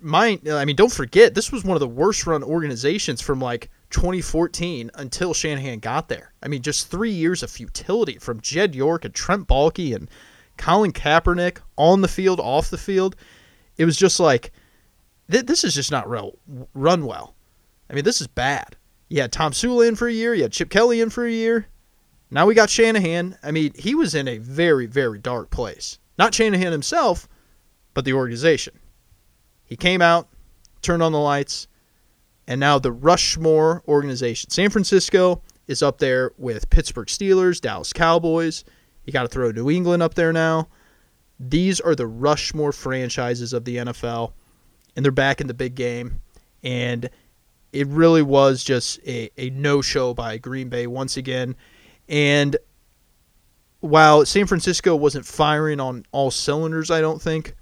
my 0.00 0.38
I 0.50 0.64
mean, 0.66 0.76
don't 0.76 0.92
forget, 0.92 1.34
this 1.34 1.50
was 1.50 1.64
one 1.64 1.76
of 1.76 1.80
the 1.80 1.88
worst 1.88 2.26
run 2.26 2.42
organizations 2.42 3.22
from 3.22 3.40
like 3.40 3.70
2014 3.92 4.90
until 4.94 5.32
Shanahan 5.32 5.78
got 5.78 6.08
there. 6.08 6.32
I 6.42 6.48
mean, 6.48 6.62
just 6.62 6.90
3 6.90 7.10
years 7.10 7.42
of 7.42 7.50
futility 7.50 8.18
from 8.18 8.40
Jed 8.40 8.74
York 8.74 9.04
and 9.04 9.14
Trent 9.14 9.46
Baalke 9.46 9.94
and 9.94 10.10
Colin 10.56 10.92
Kaepernick 10.92 11.58
on 11.76 12.00
the 12.00 12.08
field, 12.08 12.40
off 12.40 12.70
the 12.70 12.78
field. 12.78 13.14
It 13.76 13.84
was 13.84 13.96
just 13.96 14.18
like 14.18 14.52
th- 15.30 15.46
this 15.46 15.64
is 15.64 15.74
just 15.74 15.90
not 15.90 16.08
real 16.08 16.38
run 16.74 17.06
well. 17.06 17.34
I 17.90 17.94
mean, 17.94 18.04
this 18.04 18.20
is 18.20 18.26
bad. 18.26 18.76
You 19.08 19.20
had 19.20 19.32
Tomsula 19.32 19.88
in 19.88 19.96
for 19.96 20.08
a 20.08 20.12
year. 20.12 20.34
You 20.34 20.42
had 20.42 20.52
Chip 20.52 20.70
Kelly 20.70 21.00
in 21.00 21.10
for 21.10 21.26
a 21.26 21.30
year. 21.30 21.66
Now 22.30 22.46
we 22.46 22.54
got 22.54 22.70
Shanahan. 22.70 23.36
I 23.42 23.50
mean, 23.50 23.72
he 23.74 23.94
was 23.94 24.14
in 24.14 24.26
a 24.26 24.38
very, 24.38 24.86
very 24.86 25.18
dark 25.18 25.50
place. 25.50 25.98
Not 26.18 26.34
Shanahan 26.34 26.72
himself, 26.72 27.28
but 27.92 28.04
the 28.04 28.14
organization. 28.14 28.78
He 29.64 29.76
came 29.76 30.00
out, 30.00 30.28
turned 30.80 31.02
on 31.02 31.12
the 31.12 31.18
lights, 31.18 31.68
and 32.46 32.60
now 32.60 32.78
the 32.78 32.92
Rushmore 32.92 33.82
organization. 33.86 34.50
San 34.50 34.70
Francisco 34.70 35.42
is 35.66 35.82
up 35.82 35.98
there 35.98 36.32
with 36.38 36.70
Pittsburgh 36.70 37.08
Steelers, 37.08 37.60
Dallas 37.60 37.92
Cowboys. 37.92 38.64
You 39.04 39.12
got 39.12 39.22
to 39.22 39.28
throw 39.28 39.50
New 39.50 39.70
England 39.70 40.02
up 40.02 40.14
there 40.14 40.32
now. 40.32 40.68
These 41.38 41.80
are 41.80 41.94
the 41.94 42.06
Rushmore 42.06 42.72
franchises 42.72 43.52
of 43.52 43.64
the 43.64 43.76
NFL, 43.78 44.32
and 44.94 45.04
they're 45.04 45.12
back 45.12 45.40
in 45.40 45.46
the 45.46 45.54
big 45.54 45.74
game. 45.74 46.20
And 46.62 47.08
it 47.72 47.86
really 47.88 48.22
was 48.22 48.62
just 48.62 49.00
a, 49.06 49.30
a 49.36 49.50
no 49.50 49.82
show 49.82 50.14
by 50.14 50.38
Green 50.38 50.68
Bay 50.68 50.86
once 50.86 51.16
again. 51.16 51.56
And 52.08 52.56
while 53.80 54.24
San 54.24 54.46
Francisco 54.46 54.94
wasn't 54.94 55.26
firing 55.26 55.80
on 55.80 56.04
all 56.12 56.30
cylinders, 56.30 56.90
I 56.90 57.00
don't 57.00 57.20
think, 57.20 57.54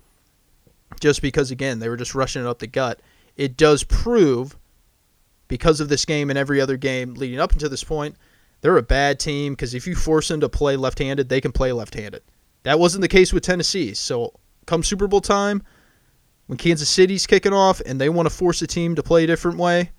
just 1.01 1.23
because, 1.23 1.51
again, 1.51 1.79
they 1.79 1.89
were 1.89 1.97
just 1.97 2.15
rushing 2.15 2.43
it 2.43 2.49
up 2.49 2.59
the 2.59 2.67
gut, 2.67 3.01
it 3.37 3.57
does 3.57 3.85
prove, 3.85 4.59
because 5.51 5.81
of 5.81 5.89
this 5.89 6.05
game 6.05 6.31
and 6.31 6.39
every 6.39 6.61
other 6.61 6.79
game 6.79 7.13
leading 7.15 7.41
up 7.41 7.53
until 7.53 7.69
this 7.69 7.85
point, 7.85 8.17
they're 8.61 8.79
a 8.79 8.83
bad 8.83 9.19
team 9.19 9.53
because 9.53 9.75
if 9.75 9.87
you 9.87 9.97
force 9.97 10.29
them 10.29 10.41
to 10.41 10.49
play 10.49 10.77
left 10.77 11.01
handed, 11.01 11.29
they 11.29 11.41
can 11.41 11.51
play 11.51 11.73
left 11.73 11.95
handed. 11.95 12.23
That 12.63 12.79
wasn't 12.79 13.03
the 13.03 13.09
case 13.09 13.33
with 13.33 13.43
Tennessee. 13.43 13.93
So, 13.95 14.33
come 14.67 14.85
Super 14.85 15.09
Bowl 15.09 15.21
time, 15.21 15.63
when 16.47 16.57
Kansas 16.57 16.89
City's 16.89 17.27
kicking 17.27 17.53
off 17.53 17.81
and 17.85 18.01
they 18.01 18.09
want 18.09 18.29
to 18.29 18.35
force 18.35 18.63
a 18.63 18.67
team 18.67 18.95
to 18.95 19.03
play 19.03 19.25
a 19.25 19.27
different 19.27 19.59
way, 19.59 19.91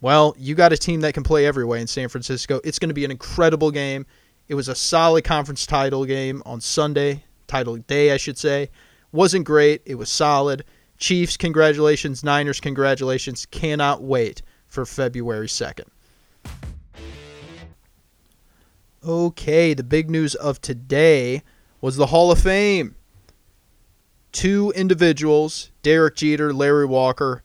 well, 0.00 0.34
you 0.38 0.54
got 0.54 0.72
a 0.72 0.78
team 0.78 1.02
that 1.02 1.12
can 1.12 1.22
play 1.22 1.44
every 1.44 1.66
way 1.66 1.82
in 1.82 1.86
San 1.86 2.08
Francisco. 2.08 2.60
It's 2.64 2.78
going 2.78 2.88
to 2.88 2.94
be 2.94 3.04
an 3.04 3.10
incredible 3.10 3.70
game. 3.70 4.06
It 4.48 4.54
was 4.54 4.68
a 4.68 4.74
solid 4.74 5.24
conference 5.24 5.66
title 5.66 6.06
game 6.06 6.42
on 6.46 6.62
Sunday, 6.62 7.24
title 7.46 7.76
day, 7.76 8.12
I 8.12 8.16
should 8.16 8.38
say. 8.38 8.70
Wasn't 9.12 9.44
great. 9.44 9.82
It 9.84 9.96
was 9.96 10.08
solid. 10.08 10.64
Chiefs, 10.96 11.36
congratulations. 11.36 12.24
Niners, 12.24 12.58
congratulations. 12.58 13.44
Cannot 13.44 14.02
wait 14.02 14.40
for 14.68 14.86
February 14.86 15.48
2nd. 15.48 15.86
Okay, 19.04 19.74
the 19.74 19.82
big 19.82 20.10
news 20.10 20.34
of 20.34 20.60
today 20.60 21.42
was 21.80 21.96
the 21.96 22.06
Hall 22.06 22.30
of 22.30 22.40
Fame. 22.40 22.94
Two 24.32 24.72
individuals, 24.76 25.70
Derek 25.82 26.16
Jeter, 26.16 26.52
Larry 26.52 26.84
Walker, 26.84 27.42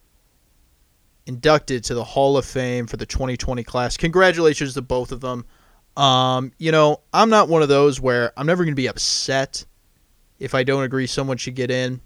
inducted 1.26 1.84
to 1.84 1.94
the 1.94 2.04
Hall 2.04 2.36
of 2.36 2.44
Fame 2.44 2.86
for 2.86 2.96
the 2.96 3.06
2020 3.06 3.62
class. 3.64 3.96
Congratulations 3.96 4.74
to 4.74 4.82
both 4.82 5.12
of 5.12 5.20
them. 5.20 5.46
Um, 5.96 6.52
you 6.58 6.72
know, 6.72 7.00
I'm 7.12 7.30
not 7.30 7.48
one 7.48 7.62
of 7.62 7.68
those 7.68 8.00
where 8.00 8.32
I'm 8.36 8.46
never 8.46 8.64
going 8.64 8.72
to 8.72 8.76
be 8.76 8.88
upset 8.88 9.64
if 10.38 10.54
I 10.54 10.64
don't 10.64 10.82
agree 10.82 11.06
someone 11.06 11.36
should 11.36 11.54
get 11.54 11.70
in. 11.70 12.00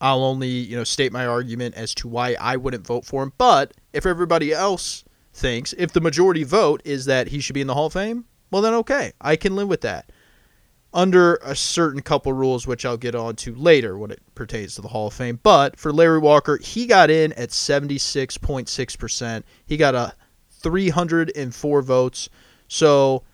I'll 0.00 0.24
only, 0.24 0.48
you 0.48 0.76
know, 0.76 0.84
state 0.84 1.12
my 1.12 1.26
argument 1.26 1.76
as 1.76 1.94
to 1.96 2.08
why 2.08 2.36
I 2.38 2.56
wouldn't 2.56 2.86
vote 2.86 3.04
for 3.04 3.22
him. 3.22 3.32
But 3.38 3.72
if 3.92 4.06
everybody 4.06 4.52
else 4.52 5.04
thinks, 5.32 5.72
if 5.78 5.92
the 5.92 6.00
majority 6.00 6.44
vote 6.44 6.82
is 6.84 7.04
that 7.06 7.28
he 7.28 7.40
should 7.40 7.54
be 7.54 7.60
in 7.60 7.66
the 7.66 7.74
Hall 7.74 7.86
of 7.86 7.92
Fame, 7.92 8.24
well 8.50 8.62
then 8.62 8.74
okay, 8.74 9.12
I 9.20 9.36
can 9.36 9.56
live 9.56 9.68
with 9.68 9.82
that. 9.82 10.10
Under 10.94 11.36
a 11.36 11.56
certain 11.56 12.02
couple 12.02 12.34
rules, 12.34 12.66
which 12.66 12.84
I'll 12.84 12.98
get 12.98 13.14
on 13.14 13.34
to 13.36 13.54
later 13.54 13.96
when 13.96 14.10
it 14.10 14.20
pertains 14.34 14.74
to 14.74 14.82
the 14.82 14.88
Hall 14.88 15.06
of 15.06 15.14
Fame. 15.14 15.40
But 15.42 15.78
for 15.78 15.90
Larry 15.90 16.18
Walker, 16.18 16.58
he 16.58 16.84
got 16.86 17.08
in 17.08 17.32
at 17.32 17.48
76.6%. 17.48 19.42
He 19.64 19.76
got 19.78 19.94
a 19.94 20.14
304 20.50 21.82
votes. 21.82 22.28
So, 22.68 23.24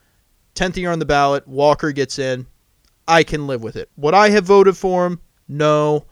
10th 0.55 0.77
year 0.77 0.93
on 0.93 1.01
the 1.01 1.05
ballot, 1.05 1.49
Walker 1.49 1.91
gets 1.91 2.21
in. 2.21 2.47
I 3.09 3.25
can 3.25 3.47
live 3.47 3.63
with 3.63 3.77
it. 3.77 3.91
Would 3.97 4.15
I 4.15 4.31
have 4.31 4.45
voted 4.45 4.77
for 4.77 5.07
him? 5.07 5.21
No. 5.49 6.07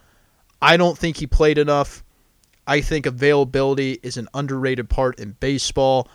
I 0.60 0.76
don't 0.76 0.96
think 0.96 1.16
he 1.16 1.26
played 1.26 1.58
enough. 1.58 2.02
I 2.66 2.80
think 2.80 3.06
availability 3.06 4.00
is 4.02 4.16
an 4.16 4.28
underrated 4.34 4.88
part 4.88 5.20
in 5.20 5.36
baseball. 5.38 6.08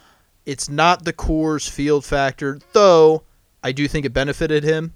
It's 0.46 0.70
not 0.70 1.06
the 1.06 1.14
Coors 1.14 1.70
field 1.70 2.04
factor, 2.04 2.60
though 2.74 3.24
I 3.64 3.72
do 3.72 3.88
think 3.88 4.06
it 4.06 4.14
benefited 4.14 4.64
him. 4.64 4.94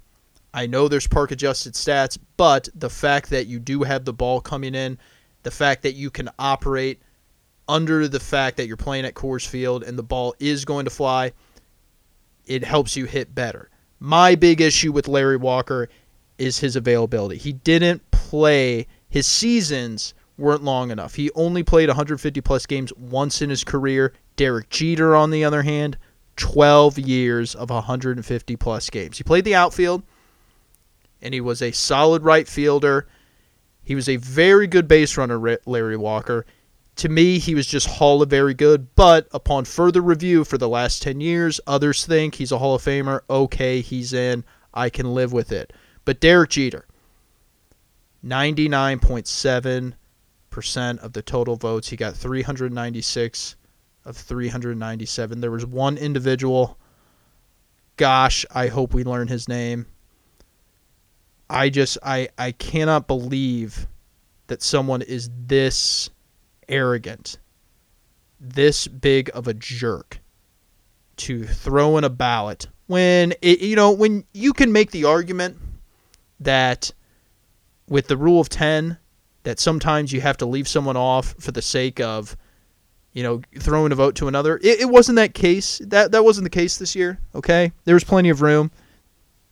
I 0.53 0.67
know 0.67 0.87
there's 0.87 1.07
park 1.07 1.31
adjusted 1.31 1.73
stats, 1.73 2.17
but 2.37 2.69
the 2.73 2.89
fact 2.89 3.29
that 3.29 3.47
you 3.47 3.59
do 3.59 3.83
have 3.83 4.05
the 4.05 4.13
ball 4.13 4.41
coming 4.41 4.73
in, 4.73 4.97
the 5.43 5.51
fact 5.51 5.83
that 5.83 5.93
you 5.93 6.09
can 6.09 6.29
operate 6.39 7.01
under 7.67 8.07
the 8.07 8.19
fact 8.19 8.57
that 8.57 8.67
you're 8.67 8.77
playing 8.77 9.05
at 9.05 9.15
Coors 9.15 9.47
Field 9.47 9.83
and 9.83 9.97
the 9.97 10.03
ball 10.03 10.35
is 10.39 10.65
going 10.65 10.85
to 10.85 10.91
fly, 10.91 11.31
it 12.45 12.63
helps 12.63 12.95
you 12.95 13.05
hit 13.05 13.35
better. 13.35 13.69
My 13.99 14.35
big 14.35 14.61
issue 14.61 14.91
with 14.91 15.07
Larry 15.07 15.37
Walker 15.37 15.89
is 16.37 16.59
his 16.59 16.75
availability. 16.75 17.37
He 17.37 17.53
didn't 17.53 18.09
play, 18.11 18.87
his 19.09 19.25
seasons 19.25 20.13
weren't 20.37 20.63
long 20.63 20.91
enough. 20.91 21.15
He 21.15 21.31
only 21.31 21.63
played 21.63 21.89
150 21.89 22.41
plus 22.41 22.65
games 22.65 22.93
once 22.97 23.41
in 23.41 23.49
his 23.49 23.63
career. 23.63 24.13
Derek 24.35 24.69
Jeter, 24.69 25.15
on 25.15 25.31
the 25.31 25.43
other 25.43 25.61
hand, 25.61 25.97
12 26.35 26.99
years 26.99 27.55
of 27.55 27.69
150 27.69 28.55
plus 28.57 28.89
games. 28.89 29.17
He 29.17 29.23
played 29.23 29.45
the 29.45 29.55
outfield, 29.55 30.03
and 31.21 31.33
he 31.33 31.41
was 31.41 31.61
a 31.61 31.71
solid 31.71 32.23
right 32.23 32.47
fielder. 32.47 33.07
He 33.83 33.95
was 33.95 34.09
a 34.09 34.17
very 34.17 34.67
good 34.67 34.87
base 34.87 35.15
runner, 35.15 35.59
Larry 35.65 35.97
Walker 35.97 36.45
to 36.97 37.09
me, 37.09 37.39
he 37.39 37.55
was 37.55 37.67
just 37.67 37.87
Hall 37.87 38.21
of 38.21 38.29
very 38.29 38.53
good. 38.53 38.95
But 38.95 39.27
upon 39.33 39.65
further 39.65 40.01
review 40.01 40.43
for 40.43 40.57
the 40.57 40.69
last 40.69 41.01
10 41.01 41.19
years, 41.21 41.59
others 41.67 42.05
think 42.05 42.35
he's 42.35 42.51
a 42.51 42.57
Hall 42.57 42.75
of 42.75 42.83
Famer. 42.83 43.21
Okay, 43.29 43.81
he's 43.81 44.13
in. 44.13 44.43
I 44.73 44.89
can 44.89 45.13
live 45.13 45.33
with 45.33 45.51
it. 45.51 45.73
But 46.05 46.19
Derek 46.19 46.51
Jeter, 46.51 46.85
99.7% 48.25 49.93
of 50.57 51.13
the 51.13 51.21
total 51.21 51.55
votes. 51.55 51.89
He 51.89 51.95
got 51.95 52.15
396 52.15 53.55
of 54.05 54.15
397. 54.15 55.41
There 55.41 55.51
was 55.51 55.65
one 55.65 55.97
individual. 55.97 56.77
Gosh, 57.97 58.45
I 58.53 58.67
hope 58.67 58.93
we 58.93 59.03
learn 59.03 59.27
his 59.27 59.47
name. 59.47 59.87
I 61.49 61.69
just 61.69 61.97
I 62.03 62.29
I 62.37 62.51
cannot 62.51 63.07
believe 63.07 63.87
that 64.47 64.61
someone 64.61 65.01
is 65.01 65.29
this 65.45 66.09
arrogant, 66.67 67.37
this 68.39 68.87
big 68.87 69.29
of 69.33 69.47
a 69.47 69.53
jerk 69.53 70.19
to 71.17 71.45
throw 71.45 71.97
in 71.97 72.03
a 72.03 72.09
ballot 72.09 72.67
when 72.87 73.33
it, 73.41 73.61
you 73.61 73.75
know 73.75 73.91
when 73.91 74.25
you 74.33 74.53
can 74.53 74.71
make 74.71 74.91
the 74.91 75.05
argument 75.05 75.57
that 76.39 76.91
with 77.87 78.07
the 78.07 78.17
rule 78.17 78.41
of 78.41 78.49
10 78.49 78.97
that 79.45 79.59
sometimes 79.59 80.11
you 80.11 80.21
have 80.21 80.37
to 80.37 80.45
leave 80.45 80.67
someone 80.67 80.97
off 80.97 81.33
for 81.39 81.51
the 81.51 81.61
sake 81.61 81.99
of 81.99 82.35
you 83.13 83.23
know 83.23 83.41
throwing 83.57 83.91
a 83.91 83.95
vote 83.95 84.15
to 84.15 84.27
another 84.27 84.57
it, 84.57 84.81
it 84.81 84.89
wasn't 84.89 85.15
that 85.15 85.33
case 85.33 85.79
that 85.85 86.11
that 86.11 86.23
wasn't 86.23 86.43
the 86.43 86.49
case 86.49 86.77
this 86.77 86.95
year 86.95 87.19
okay 87.33 87.71
there 87.85 87.95
was 87.95 88.03
plenty 88.03 88.29
of 88.29 88.41
room 88.41 88.69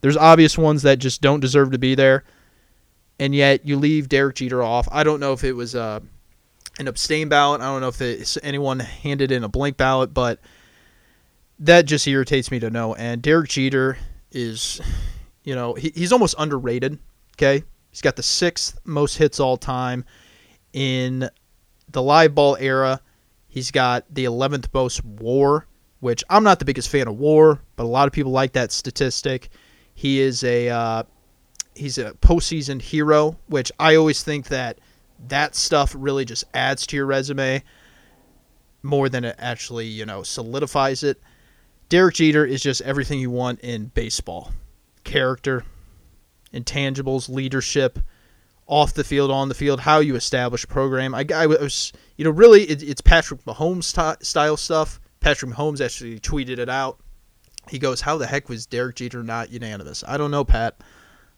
there's 0.02 0.16
obvious 0.16 0.58
ones 0.58 0.82
that 0.82 0.98
just 0.98 1.22
don't 1.22 1.40
deserve 1.40 1.70
to 1.70 1.78
be 1.78 1.94
there 1.94 2.24
and 3.18 3.34
yet 3.34 3.66
you 3.66 3.76
leave 3.76 4.08
Derek 4.08 4.36
Jeter 4.36 4.62
off 4.62 4.86
I 4.92 5.02
don't 5.02 5.20
know 5.20 5.32
if 5.32 5.42
it 5.42 5.54
was 5.54 5.74
uh 5.74 6.00
an 6.78 6.88
abstain 6.88 7.28
ballot. 7.28 7.60
I 7.60 7.66
don't 7.66 7.80
know 7.80 7.92
if 7.96 8.38
anyone 8.42 8.80
handed 8.80 9.30
in 9.30 9.44
a 9.44 9.48
blank 9.48 9.76
ballot, 9.76 10.12
but 10.12 10.40
that 11.60 11.86
just 11.86 12.06
irritates 12.06 12.50
me 12.50 12.58
to 12.60 12.70
know. 12.70 12.94
And 12.94 13.22
Derek 13.22 13.48
Jeter 13.50 13.96
is, 14.32 14.80
you 15.44 15.54
know, 15.54 15.74
he, 15.74 15.92
he's 15.94 16.12
almost 16.12 16.34
underrated. 16.38 16.98
Okay, 17.36 17.64
he's 17.94 18.02
got 18.02 18.16
the 18.16 18.24
sixth 18.24 18.76
most 18.84 19.18
hits 19.18 19.38
all 19.38 19.56
time 19.56 20.04
in 20.72 21.30
the 21.88 22.02
live 22.02 22.34
ball 22.34 22.56
era. 22.58 23.00
He's 23.46 23.70
got 23.70 24.12
the 24.12 24.24
11th 24.24 24.66
most 24.74 25.04
WAR, 25.04 25.64
which 26.00 26.24
I'm 26.28 26.42
not 26.42 26.58
the 26.58 26.64
biggest 26.64 26.88
fan 26.88 27.06
of 27.06 27.16
WAR, 27.20 27.60
but 27.76 27.84
a 27.84 27.86
lot 27.86 28.08
of 28.08 28.12
people 28.12 28.32
like 28.32 28.54
that 28.54 28.72
statistic. 28.72 29.48
He 29.94 30.20
is 30.20 30.42
a 30.42 30.70
uh, 30.70 31.04
he's 31.76 31.96
a 31.98 32.14
postseason 32.14 32.82
hero, 32.82 33.38
which 33.46 33.70
I 33.78 33.94
always 33.94 34.24
think 34.24 34.48
that 34.48 34.80
that 35.28 35.54
stuff 35.54 35.94
really 35.96 36.24
just 36.24 36.42
adds 36.52 36.88
to 36.88 36.96
your 36.96 37.06
resume 37.06 37.62
more 38.82 39.08
than 39.08 39.24
it 39.24 39.36
actually, 39.38 39.86
you 39.86 40.04
know, 40.04 40.24
solidifies 40.24 41.04
it. 41.04 41.20
Derek 41.88 42.16
Jeter 42.16 42.44
is 42.44 42.60
just 42.60 42.80
everything 42.80 43.20
you 43.20 43.30
want 43.30 43.60
in 43.60 43.92
baseball 43.94 44.50
character, 45.04 45.64
intangibles, 46.54 47.28
leadership, 47.28 47.98
off 48.66 48.94
the 48.94 49.04
field, 49.04 49.30
on 49.30 49.48
the 49.48 49.54
field, 49.54 49.80
how 49.80 49.98
you 49.98 50.14
establish 50.14 50.64
a 50.64 50.68
program. 50.68 51.14
I, 51.14 51.26
I 51.34 51.46
was, 51.46 51.92
you 52.16 52.24
know, 52.24 52.30
really, 52.30 52.62
it, 52.64 52.82
it's 52.82 53.00
Patrick 53.00 53.44
Mahomes 53.44 54.24
style 54.24 54.56
stuff. 54.56 55.00
Patrick 55.20 55.52
Mahomes 55.52 55.84
actually 55.84 56.18
tweeted 56.20 56.58
it 56.58 56.68
out. 56.68 56.98
He 57.68 57.78
goes, 57.78 58.00
How 58.00 58.16
the 58.16 58.26
heck 58.26 58.48
was 58.48 58.66
Derek 58.66 58.96
Jeter 58.96 59.22
not 59.22 59.50
unanimous? 59.50 60.04
I 60.06 60.16
don't 60.16 60.30
know, 60.30 60.44
Pat. 60.44 60.76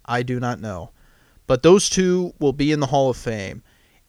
I 0.04 0.22
do 0.22 0.38
not 0.38 0.60
know. 0.60 0.90
But 1.46 1.62
those 1.62 1.88
two 1.88 2.34
will 2.38 2.52
be 2.52 2.72
in 2.72 2.80
the 2.80 2.86
Hall 2.86 3.10
of 3.10 3.16
Fame. 3.16 3.62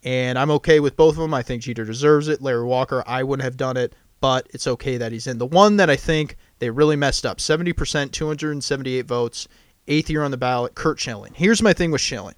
And 0.04 0.38
I'm 0.38 0.52
okay 0.52 0.80
with 0.80 0.96
both 0.96 1.16
of 1.16 1.22
them. 1.22 1.34
I 1.34 1.44
think 1.44 1.64
Jeter 1.64 1.86
deserves 1.86 2.28
it. 2.28 2.42
Larry 2.42 2.64
Walker, 2.64 3.04
I 3.06 3.24
wouldn't 3.24 3.44
have 3.44 3.58
done 3.58 3.78
it, 3.78 3.94
but 4.22 4.48
it's 4.52 4.68
okay 4.68 4.98
that 4.98 5.12
he's 5.12 5.28
in. 5.28 5.38
The 5.38 5.46
one 5.46 5.78
that 5.78 5.90
I 5.90 5.96
think 5.96 6.38
they 6.60 6.70
really 6.70 6.96
messed 6.96 7.26
up 7.26 7.40
70%, 7.40 8.12
278 8.12 9.06
votes, 9.06 9.48
eighth 9.88 10.10
year 10.10 10.24
on 10.24 10.32
the 10.32 10.38
ballot, 10.38 10.76
Curt 10.76 11.00
Schilling. 11.00 11.34
Here's 11.36 11.62
my 11.62 11.74
thing 11.74 11.92
with 11.92 12.02
Schilling. 12.02 12.36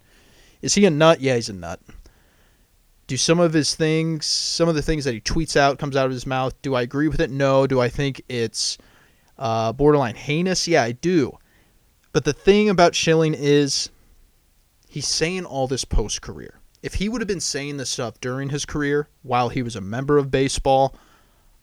Is 0.62 0.76
he 0.76 0.86
a 0.86 0.90
nut? 0.90 1.22
Yeah, 1.22 1.36
he's 1.36 1.50
a 1.50 1.54
nut. 1.54 1.80
Do 3.08 3.18
some 3.18 3.40
of 3.40 3.54
his 3.54 3.74
things, 3.76 4.26
some 4.26 4.70
of 4.70 4.76
the 4.76 4.82
things 4.82 5.06
that 5.06 5.14
he 5.14 5.22
tweets 5.22 5.58
out, 5.58 5.80
comes 5.80 5.96
out 5.96 6.06
of 6.06 6.12
his 6.12 6.28
mouth, 6.28 6.54
do 6.62 6.76
I 6.76 6.84
agree 6.84 7.08
with 7.08 7.20
it? 7.20 7.32
No. 7.32 7.66
Do 7.66 7.80
I 7.80 7.90
think 7.90 8.22
it's 8.30 8.78
uh, 9.38 9.74
borderline 9.74 10.16
heinous? 10.16 10.68
Yeah, 10.68 10.84
I 10.84 10.92
do. 10.92 11.38
But 12.12 12.26
the 12.26 12.34
thing 12.34 12.70
about 12.70 12.96
Schilling 12.96 13.34
is 13.34 13.90
he's 14.88 15.08
saying 15.08 15.46
all 15.46 15.68
this 15.68 15.86
post 15.86 16.22
career. 16.22 16.60
If 16.82 16.96
he 16.96 17.10
would 17.10 17.22
have 17.22 17.28
been 17.28 17.40
saying 17.40 17.78
this 17.78 17.90
stuff 17.90 18.20
during 18.22 18.50
his 18.50 18.66
career 18.66 19.10
while 19.22 19.50
he 19.50 19.62
was 19.64 19.76
a 19.76 19.82
member 19.82 20.18
of 20.18 20.32
baseball, 20.32 20.96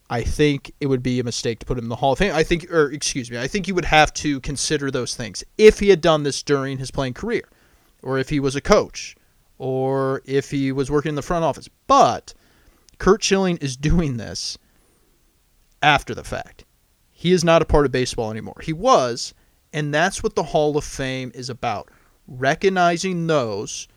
I 0.08 0.22
think 0.22 0.72
it 0.80 0.86
would 0.86 1.02
be 1.02 1.18
a 1.18 1.24
mistake 1.24 1.58
to 1.60 1.66
put 1.66 1.78
him 1.78 1.84
in 1.84 1.88
the 1.88 1.96
Hall 1.96 2.12
of 2.12 2.18
Fame. 2.18 2.34
I 2.34 2.44
think, 2.44 2.70
or 2.70 2.90
excuse 2.92 3.30
me, 3.30 3.38
I 3.38 3.48
think 3.48 3.66
you 3.66 3.74
would 3.74 3.84
have 3.86 4.14
to 4.14 4.40
consider 4.40 4.90
those 4.90 5.16
things 5.16 5.42
if 5.58 5.80
he 5.80 5.88
had 5.88 6.00
done 6.00 6.22
this 6.22 6.42
during 6.42 6.78
his 6.78 6.90
playing 6.90 7.14
career, 7.14 7.48
or 8.02 8.18
if 8.18 8.28
he 8.28 8.38
was 8.38 8.54
a 8.54 8.60
coach, 8.60 9.16
or 9.58 10.22
if 10.24 10.50
he 10.50 10.70
was 10.70 10.90
working 10.90 11.10
in 11.10 11.16
the 11.16 11.22
front 11.22 11.44
office. 11.44 11.68
But 11.86 12.34
Curt 12.98 13.22
Schilling 13.22 13.56
is 13.58 13.76
doing 13.76 14.16
this 14.16 14.58
after 15.82 16.14
the 16.14 16.24
fact. 16.24 16.64
He 17.10 17.32
is 17.32 17.42
not 17.42 17.62
a 17.62 17.66
part 17.66 17.86
of 17.86 17.92
baseball 17.92 18.30
anymore. 18.30 18.60
He 18.62 18.72
was, 18.72 19.34
and 19.72 19.92
that's 19.92 20.22
what 20.22 20.36
the 20.36 20.42
Hall 20.42 20.76
of 20.76 20.84
Fame 20.84 21.32
is 21.34 21.50
about 21.50 21.90
recognizing 22.28 23.26
those 23.26 23.88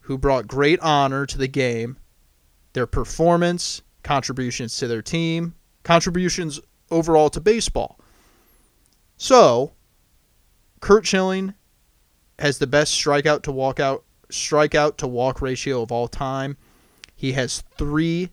who 0.00 0.18
brought 0.18 0.46
great 0.46 0.80
honor 0.80 1.26
to 1.26 1.38
the 1.38 1.48
game, 1.48 1.98
their 2.72 2.86
performance, 2.86 3.82
contributions 4.02 4.76
to 4.78 4.88
their 4.88 5.02
team, 5.02 5.54
contributions 5.82 6.60
overall 6.90 7.30
to 7.30 7.40
baseball. 7.40 7.98
So, 9.16 9.72
Curt 10.80 11.06
Schilling 11.06 11.54
has 12.38 12.58
the 12.58 12.66
best 12.66 12.92
strikeout 12.94 13.42
to 13.42 13.52
walk 13.52 13.78
out 13.78 14.04
strikeout 14.30 14.96
to 14.96 15.06
walk 15.06 15.42
ratio 15.42 15.82
of 15.82 15.92
all 15.92 16.08
time. 16.08 16.56
He 17.14 17.32
has 17.32 17.62
3 17.76 18.30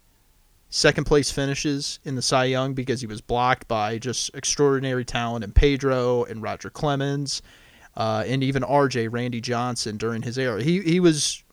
second 0.70 1.04
place 1.06 1.32
finishes 1.32 2.00
in 2.04 2.16
the 2.16 2.22
Cy 2.22 2.46
Young 2.46 2.74
because 2.74 3.02
he 3.02 3.08
was 3.08 3.22
blocked 3.22 3.68
by 3.68 3.98
just 3.98 4.34
extraordinary 4.36 5.04
talent 5.04 5.44
in 5.44 5.52
Pedro 5.52 6.24
and 6.24 6.42
Roger 6.42 6.70
Clemens 6.70 7.42
uh, 7.98 8.24
and 8.26 8.44
even 8.44 8.64
RJ 8.64 9.10
Randy 9.12 9.42
Johnson 9.42 9.98
during 9.98 10.22
his 10.22 10.38
era. 10.38 10.62
He 10.64 10.82
he 10.82 11.00
was 11.00 11.44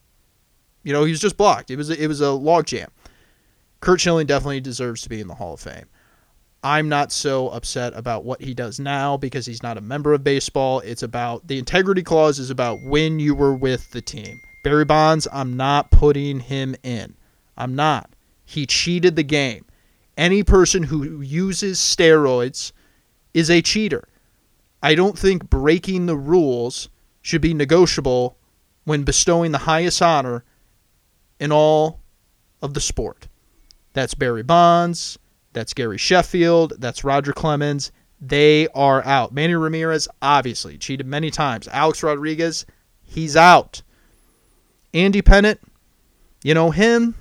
you 0.82 0.92
know, 0.92 1.04
he 1.04 1.11
was 1.11 1.20
just 1.20 1.37
blocked. 1.37 1.70
It 1.70 1.76
was 1.76 1.90
it 1.90 2.06
was 2.06 2.20
a 2.20 2.26
logjam. 2.26 2.88
Curt 3.80 4.00
Schilling 4.00 4.26
definitely 4.26 4.61
deserves 4.61 5.02
to 5.02 5.09
be 5.09 5.21
in 5.21 5.28
the 5.28 5.35
Hall 5.35 5.54
of 5.54 5.61
Fame. 5.61 5.87
I'm 6.62 6.88
not 6.88 7.12
so 7.12 7.49
upset 7.50 7.92
about 7.95 8.25
what 8.25 8.42
he 8.42 8.52
does 8.52 8.80
now 8.80 9.16
because 9.16 9.47
he's 9.47 9.62
not 9.62 9.78
a 9.78 9.83
member 9.83 10.12
of 10.12 10.25
baseball. 10.25 10.80
It's 10.80 11.02
about 11.02 11.47
the 11.47 11.59
integrity 11.59 12.02
clause 12.02 12.38
is 12.38 12.50
about 12.50 12.83
when 12.83 13.21
you 13.21 13.35
were 13.35 13.54
with 13.54 13.90
the 13.92 14.00
team. 14.00 14.40
Barry 14.64 14.85
Bonds, 14.85 15.28
I'm 15.33 15.56
not 15.56 15.92
putting 15.92 16.40
him 16.40 16.75
in. 16.83 17.14
I'm 17.56 17.76
not. 17.76 18.11
He 18.45 18.66
cheated 18.66 19.14
the 19.14 19.23
game. 19.23 19.64
Any 20.16 20.42
person 20.42 20.83
who 20.83 21.21
uses 21.21 21.78
steroids 21.78 22.73
is 23.33 23.50
a 23.50 23.62
cheater. 23.62 24.09
I 24.83 24.95
don't 24.95 25.18
think 25.18 25.49
breaking 25.49 26.06
the 26.06 26.16
rules 26.16 26.88
should 27.23 27.42
be 27.42 27.54
negotiable 27.54 28.38
when 28.85 29.04
bestowing 29.04 29.52
the 29.52 29.59
highest 29.59 30.00
honor 30.00 30.45
in 31.38 31.52
all 31.52 32.00
of 32.62 32.75
the 32.75 32.80
sport. 32.80 33.28
That's 33.97 34.15
Barry 34.15 34.43
Bonds. 34.43 35.19
That's 35.55 35.73
Gary 35.73 35.97
Sheffield. 35.97 36.75
That's 36.79 37.03
Roger 37.03 37.33
Clemens. 37.33 37.93
They 38.21 38.69
are 38.75 39.03
out. 39.07 39.33
Manny 39.33 39.55
Ramirez, 39.55 40.07
obviously, 40.21 40.76
cheated 40.76 41.07
many 41.07 41.31
times. 41.31 41.67
Alex 41.69 42.03
Rodriguez, 42.03 42.67
he's 43.03 43.37
out. 43.37 43.81
Andy 44.93 45.23
Pettitte, 45.23 45.61
you 46.45 46.53
know 46.53 46.71
him, 46.73 47.15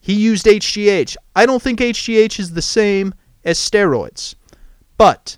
he 0.00 0.14
used 0.14 0.46
HGH. 0.46 1.18
I 1.36 1.44
don't 1.44 1.60
think 1.60 1.80
HGH 1.80 2.40
is 2.40 2.54
the 2.54 2.62
same 2.62 3.12
as 3.44 3.58
steroids. 3.58 4.36
But 4.96 5.36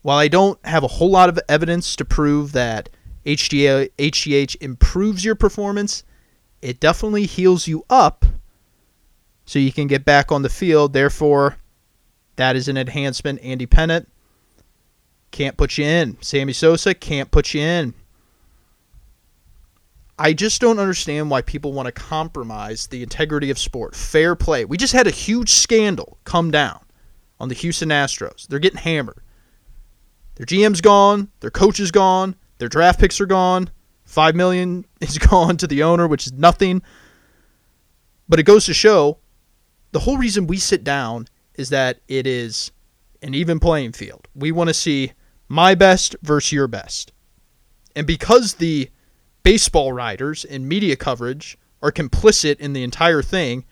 while 0.00 0.16
I 0.16 0.28
don't 0.28 0.58
have 0.64 0.84
a 0.84 0.88
whole 0.88 1.10
lot 1.10 1.28
of 1.28 1.38
evidence 1.50 1.96
to 1.96 2.06
prove 2.06 2.52
that 2.52 2.88
HGH 3.26 4.56
improves 4.62 5.22
your 5.22 5.34
performance, 5.34 6.02
it 6.62 6.80
definitely 6.80 7.26
heals 7.26 7.68
you 7.68 7.84
up 7.90 8.24
so 9.46 9.58
you 9.58 9.72
can 9.72 9.86
get 9.86 10.04
back 10.04 10.30
on 10.30 10.42
the 10.42 10.48
field. 10.50 10.92
Therefore, 10.92 11.56
that 12.34 12.56
is 12.56 12.68
an 12.68 12.76
enhancement. 12.76 13.40
Andy 13.42 13.66
Pettitte 13.66 14.06
can't 15.30 15.56
put 15.56 15.78
you 15.78 15.84
in. 15.84 16.18
Sammy 16.20 16.52
Sosa 16.52 16.94
can't 16.94 17.30
put 17.30 17.54
you 17.54 17.62
in. 17.62 17.94
I 20.18 20.32
just 20.32 20.60
don't 20.60 20.78
understand 20.78 21.30
why 21.30 21.42
people 21.42 21.72
want 21.72 21.86
to 21.86 21.92
compromise 21.92 22.86
the 22.86 23.02
integrity 23.02 23.50
of 23.50 23.58
sport. 23.58 23.94
Fair 23.94 24.34
play. 24.34 24.64
We 24.64 24.76
just 24.76 24.94
had 24.94 25.06
a 25.06 25.10
huge 25.10 25.50
scandal 25.50 26.18
come 26.24 26.50
down 26.50 26.80
on 27.38 27.48
the 27.48 27.54
Houston 27.54 27.90
Astros. 27.90 28.46
They're 28.46 28.58
getting 28.58 28.80
hammered. 28.80 29.20
Their 30.36 30.46
GM's 30.46 30.80
gone, 30.80 31.28
their 31.40 31.50
coach 31.50 31.80
is 31.80 31.90
gone, 31.90 32.34
their 32.58 32.68
draft 32.68 32.98
picks 33.00 33.20
are 33.20 33.26
gone. 33.26 33.70
5 34.04 34.36
million 34.36 34.84
is 35.00 35.18
gone 35.18 35.56
to 35.58 35.66
the 35.66 35.82
owner, 35.82 36.06
which 36.06 36.26
is 36.26 36.32
nothing. 36.32 36.82
But 38.28 38.40
it 38.40 38.44
goes 38.44 38.64
to 38.66 38.74
show 38.74 39.18
the 39.92 40.00
whole 40.00 40.18
reason 40.18 40.46
we 40.46 40.58
sit 40.58 40.84
down 40.84 41.28
is 41.54 41.70
that 41.70 42.00
it 42.08 42.26
is 42.26 42.72
an 43.22 43.34
even 43.34 43.58
playing 43.58 43.92
field. 43.92 44.28
We 44.34 44.52
want 44.52 44.68
to 44.68 44.74
see 44.74 45.12
my 45.48 45.74
best 45.74 46.16
versus 46.22 46.52
your 46.52 46.68
best. 46.68 47.12
And 47.94 48.06
because 48.06 48.54
the 48.54 48.90
baseball 49.42 49.92
writers 49.92 50.44
and 50.44 50.68
media 50.68 50.96
coverage 50.96 51.56
are 51.82 51.92
complicit 51.92 52.58
in 52.58 52.72
the 52.72 52.82
entire 52.82 53.22
thing 53.22 53.64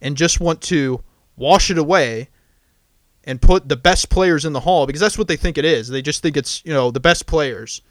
and 0.00 0.16
just 0.16 0.40
want 0.40 0.60
to 0.62 1.02
wash 1.36 1.70
it 1.70 1.78
away 1.78 2.28
and 3.24 3.42
put 3.42 3.68
the 3.68 3.76
best 3.76 4.08
players 4.08 4.44
in 4.44 4.52
the 4.52 4.60
hall 4.60 4.86
because 4.86 5.00
that's 5.00 5.18
what 5.18 5.28
they 5.28 5.36
think 5.36 5.58
it 5.58 5.64
is. 5.64 5.88
They 5.88 6.02
just 6.02 6.22
think 6.22 6.36
it's, 6.36 6.64
you 6.64 6.72
know, 6.72 6.90
the 6.90 7.00
best 7.00 7.26
players 7.26 7.82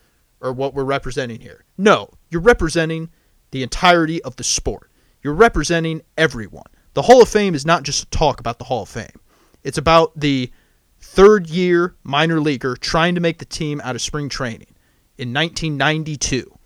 are 0.42 0.52
what 0.52 0.74
we're 0.74 0.84
representing 0.84 1.40
here. 1.40 1.64
No, 1.78 2.10
you're 2.30 2.42
representing 2.42 3.10
the 3.52 3.64
entirety 3.64 4.22
of 4.24 4.36
the 4.36 4.44
sport. 4.44 4.92
You're 5.22 5.34
representing 5.34 6.02
everyone. 6.18 6.66
The 6.98 7.04
Hall 7.04 7.22
of 7.22 7.30
Fame 7.30 7.54
is 7.54 7.64
not 7.64 7.84
just 7.84 8.06
a 8.06 8.10
talk 8.10 8.40
about 8.40 8.58
the 8.58 8.64
Hall 8.66 8.82
of 8.82 8.90
Fame. 8.90 9.20
It's 9.64 9.78
about 9.78 10.20
the 10.20 10.52
third 11.00 11.48
year 11.48 11.94
minor 12.04 12.42
leaguer 12.42 12.76
trying 12.76 13.14
to 13.14 13.22
make 13.22 13.38
the 13.38 13.46
team 13.46 13.80
out 13.84 13.94
of 13.94 14.02
spring 14.02 14.30
training 14.30 14.74
in 15.16 15.32
1992. 15.32 16.58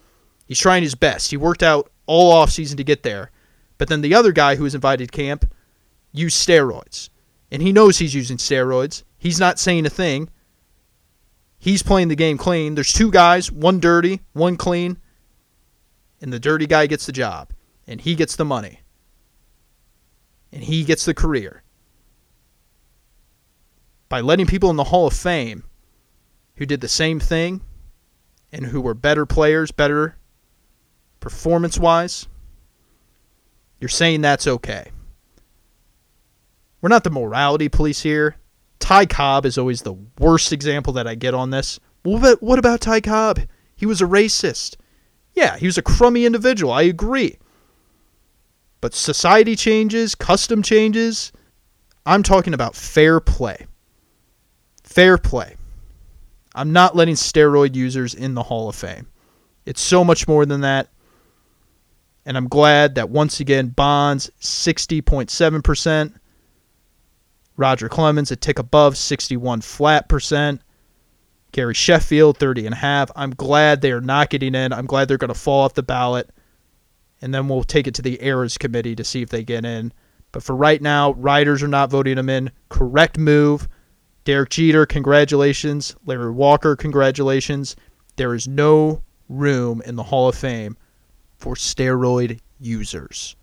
He's 0.45 0.57
trying 0.57 0.83
his 0.83 0.95
best. 0.95 1.31
He 1.31 1.35
worked 1.35 1.63
out 1.63 1.91
all 2.05 2.33
offseason 2.33 2.77
to 2.77 2.83
get 2.85 3.03
there. 3.03 3.29
But 3.77 3.89
then 3.89 3.99
the 3.99 4.15
other 4.15 4.31
guy 4.31 4.55
who 4.55 4.63
was 4.63 4.73
invited 4.73 5.11
to 5.11 5.17
camp 5.17 5.53
used 6.13 6.37
steroids. 6.47 7.09
And 7.51 7.61
he 7.61 7.73
knows 7.73 7.97
he's 7.97 8.15
using 8.15 8.37
steroids. 8.37 9.03
He's 9.17 9.37
not 9.37 9.59
saying 9.59 9.85
a 9.85 9.89
thing. 9.89 10.29
He's 11.59 11.83
playing 11.83 12.07
the 12.07 12.15
game 12.15 12.37
clean. 12.37 12.75
There's 12.75 12.93
two 12.93 13.11
guys, 13.11 13.51
one 13.51 13.81
dirty, 13.81 14.21
one 14.31 14.55
clean. 14.55 14.97
And 16.21 16.31
the 16.31 16.39
dirty 16.39 16.67
guy 16.67 16.87
gets 16.87 17.05
the 17.05 17.11
job. 17.11 17.49
And 17.85 17.99
he 17.99 18.15
gets 18.15 18.37
the 18.37 18.45
money 18.45 18.80
and 20.51 20.63
he 20.63 20.83
gets 20.83 21.05
the 21.05 21.13
career. 21.13 21.63
By 24.09 24.21
letting 24.21 24.45
people 24.45 24.69
in 24.69 24.75
the 24.75 24.85
Hall 24.85 25.07
of 25.07 25.13
Fame 25.13 25.63
who 26.55 26.65
did 26.65 26.81
the 26.81 26.87
same 26.87 27.19
thing 27.19 27.61
and 28.51 28.65
who 28.65 28.81
were 28.81 28.93
better 28.93 29.25
players, 29.25 29.71
better 29.71 30.17
performance 31.19 31.77
wise, 31.79 32.27
you're 33.79 33.89
saying 33.89 34.21
that's 34.21 34.47
okay. 34.47 34.91
We're 36.81 36.89
not 36.89 37.03
the 37.03 37.09
morality 37.09 37.69
police 37.69 38.01
here. 38.01 38.35
Ty 38.79 39.05
Cobb 39.05 39.45
is 39.45 39.57
always 39.57 39.83
the 39.83 39.95
worst 40.19 40.51
example 40.51 40.93
that 40.93 41.07
I 41.07 41.15
get 41.15 41.33
on 41.33 41.51
this. 41.51 41.79
Well, 42.03 42.19
but 42.19 42.41
what 42.41 42.59
about 42.59 42.81
Ty 42.81 43.01
Cobb? 43.01 43.41
He 43.75 43.85
was 43.85 44.01
a 44.01 44.05
racist. 44.05 44.75
Yeah, 45.33 45.57
he 45.57 45.67
was 45.67 45.77
a 45.77 45.83
crummy 45.83 46.25
individual. 46.25 46.73
I 46.73 46.83
agree. 46.83 47.37
But 48.81 48.95
society 48.95 49.55
changes, 49.55 50.15
custom 50.15 50.63
changes. 50.63 51.31
I'm 52.05 52.23
talking 52.23 52.55
about 52.55 52.75
fair 52.75 53.19
play. 53.19 53.67
Fair 54.83 55.19
play. 55.19 55.55
I'm 56.55 56.73
not 56.73 56.95
letting 56.95 57.15
steroid 57.15 57.75
users 57.75 58.13
in 58.15 58.33
the 58.33 58.43
Hall 58.43 58.67
of 58.67 58.75
Fame. 58.75 59.07
It's 59.65 59.79
so 59.79 60.03
much 60.03 60.27
more 60.27 60.45
than 60.45 60.61
that. 60.61 60.89
And 62.25 62.35
I'm 62.35 62.47
glad 62.47 62.95
that 62.95 63.09
once 63.09 63.39
again, 63.39 63.69
Bonds 63.69 64.29
60.7%, 64.41 66.13
Roger 67.57 67.89
Clemens 67.89 68.31
a 68.31 68.35
tick 68.35 68.59
above 68.59 68.97
61 68.97 69.61
flat 69.61 70.09
percent, 70.09 70.61
Gary 71.51 71.73
Sheffield 71.73 72.37
30 72.37 72.65
and 72.65 72.73
a 72.73 72.77
half. 72.77 73.11
I'm 73.15 73.31
glad 73.31 73.81
they 73.81 73.91
are 73.91 74.01
not 74.01 74.29
getting 74.29 74.55
in. 74.55 74.73
I'm 74.73 74.85
glad 74.87 75.07
they're 75.07 75.17
going 75.17 75.33
to 75.33 75.39
fall 75.39 75.61
off 75.61 75.73
the 75.75 75.83
ballot 75.83 76.29
and 77.21 77.33
then 77.33 77.47
we'll 77.47 77.63
take 77.63 77.87
it 77.87 77.93
to 77.95 78.01
the 78.01 78.23
Eras 78.23 78.57
Committee 78.57 78.95
to 78.95 79.03
see 79.03 79.21
if 79.21 79.29
they 79.29 79.43
get 79.43 79.65
in. 79.65 79.93
But 80.31 80.43
for 80.43 80.55
right 80.55 80.81
now, 80.81 81.13
writers 81.13 81.61
are 81.61 81.67
not 81.67 81.89
voting 81.89 82.15
them 82.15 82.29
in. 82.29 82.51
Correct 82.69 83.17
move. 83.17 83.67
Derek 84.23 84.49
Jeter, 84.49 84.85
congratulations. 84.85 85.95
Larry 86.05 86.31
Walker, 86.31 86.75
congratulations. 86.75 87.75
There 88.15 88.33
is 88.33 88.47
no 88.47 89.01
room 89.29 89.81
in 89.85 89.95
the 89.95 90.03
Hall 90.03 90.29
of 90.29 90.35
Fame 90.35 90.77
for 91.37 91.55
steroid 91.55 92.39
users. 92.59 93.35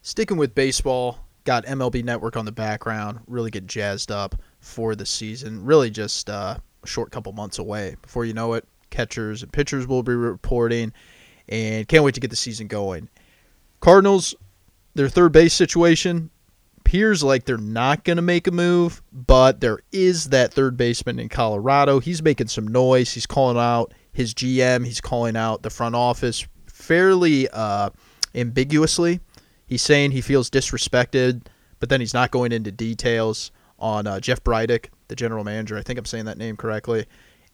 Sticking 0.00 0.36
with 0.36 0.54
baseball, 0.54 1.18
got 1.44 1.64
MLB 1.66 2.02
Network 2.02 2.36
on 2.36 2.44
the 2.44 2.52
background. 2.52 3.20
Really 3.26 3.50
get 3.50 3.66
jazzed 3.66 4.10
up 4.10 4.34
for 4.60 4.94
the 4.94 5.06
season. 5.06 5.64
Really 5.64 5.90
just 5.90 6.30
uh, 6.30 6.56
a 6.82 6.86
short 6.86 7.12
couple 7.12 7.32
months 7.32 7.58
away. 7.58 7.96
Before 8.02 8.24
you 8.24 8.32
know 8.32 8.54
it, 8.54 8.66
catchers 8.90 9.42
and 9.42 9.52
pitchers 9.52 9.86
will 9.86 10.02
be 10.02 10.14
reporting 10.14 10.92
and 11.52 11.86
can't 11.86 12.02
wait 12.02 12.14
to 12.14 12.20
get 12.20 12.30
the 12.30 12.36
season 12.36 12.66
going. 12.66 13.10
Cardinals, 13.80 14.34
their 14.94 15.10
third 15.10 15.32
base 15.32 15.52
situation, 15.52 16.30
appears 16.78 17.22
like 17.22 17.44
they're 17.44 17.58
not 17.58 18.04
going 18.04 18.16
to 18.16 18.22
make 18.22 18.46
a 18.46 18.50
move, 18.50 19.02
but 19.12 19.60
there 19.60 19.80
is 19.92 20.30
that 20.30 20.54
third 20.54 20.78
baseman 20.78 21.18
in 21.18 21.28
Colorado. 21.28 22.00
He's 22.00 22.22
making 22.22 22.48
some 22.48 22.66
noise. 22.66 23.12
He's 23.12 23.26
calling 23.26 23.58
out 23.58 23.92
his 24.12 24.32
GM. 24.32 24.86
He's 24.86 25.00
calling 25.00 25.36
out 25.36 25.62
the 25.62 25.68
front 25.68 25.94
office 25.94 26.46
fairly 26.68 27.48
uh, 27.50 27.90
ambiguously. 28.34 29.20
He's 29.66 29.82
saying 29.82 30.12
he 30.12 30.22
feels 30.22 30.48
disrespected, 30.48 31.46
but 31.80 31.90
then 31.90 32.00
he's 32.00 32.14
not 32.14 32.30
going 32.30 32.52
into 32.52 32.72
details 32.72 33.52
on 33.78 34.06
uh, 34.06 34.20
Jeff 34.20 34.42
Bridich, 34.42 34.86
the 35.08 35.16
general 35.16 35.44
manager. 35.44 35.76
I 35.76 35.82
think 35.82 35.98
I'm 35.98 36.06
saying 36.06 36.24
that 36.24 36.38
name 36.38 36.56
correctly, 36.56 37.04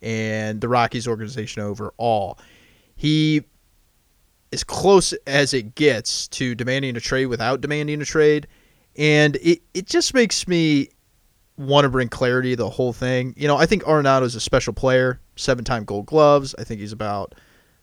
and 0.02 0.60
the 0.60 0.68
Rockies 0.68 1.08
organization 1.08 1.62
overall. 1.62 2.38
He 2.94 3.44
as 4.52 4.64
close 4.64 5.12
as 5.26 5.54
it 5.54 5.74
gets 5.74 6.28
to 6.28 6.54
demanding 6.54 6.96
a 6.96 7.00
trade 7.00 7.26
without 7.26 7.60
demanding 7.60 8.00
a 8.00 8.04
trade. 8.04 8.46
And 8.96 9.36
it, 9.36 9.62
it 9.74 9.86
just 9.86 10.14
makes 10.14 10.48
me 10.48 10.88
want 11.56 11.84
to 11.84 11.88
bring 11.88 12.08
clarity 12.08 12.50
to 12.50 12.56
the 12.56 12.70
whole 12.70 12.92
thing. 12.92 13.34
You 13.36 13.48
know, 13.48 13.56
I 13.56 13.66
think 13.66 13.82
Arenado 13.84 14.22
is 14.22 14.34
a 14.34 14.40
special 14.40 14.72
player, 14.72 15.20
seven 15.36 15.64
time 15.64 15.84
gold 15.84 16.06
gloves. 16.06 16.54
I 16.58 16.64
think 16.64 16.80
he's 16.80 16.92
about 16.92 17.34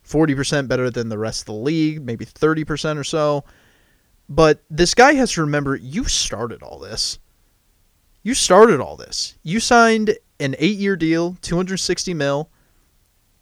40% 0.07 0.67
better 0.67 0.89
than 0.89 1.09
the 1.09 1.17
rest 1.17 1.41
of 1.41 1.45
the 1.47 1.53
league, 1.53 2.03
maybe 2.03 2.25
30% 2.25 2.97
or 2.97 3.03
so. 3.03 3.43
But 4.27 4.63
this 4.69 4.93
guy 4.93 5.13
has 5.13 5.33
to 5.33 5.41
remember 5.41 5.75
you 5.75 6.05
started 6.05 6.63
all 6.63 6.79
this. 6.79 7.19
You 8.23 8.33
started 8.33 8.79
all 8.79 8.95
this. 8.95 9.37
You 9.43 9.59
signed 9.59 10.17
an 10.39 10.55
eight 10.57 10.77
year 10.77 10.95
deal, 10.95 11.37
260 11.41 12.13
mil, 12.15 12.49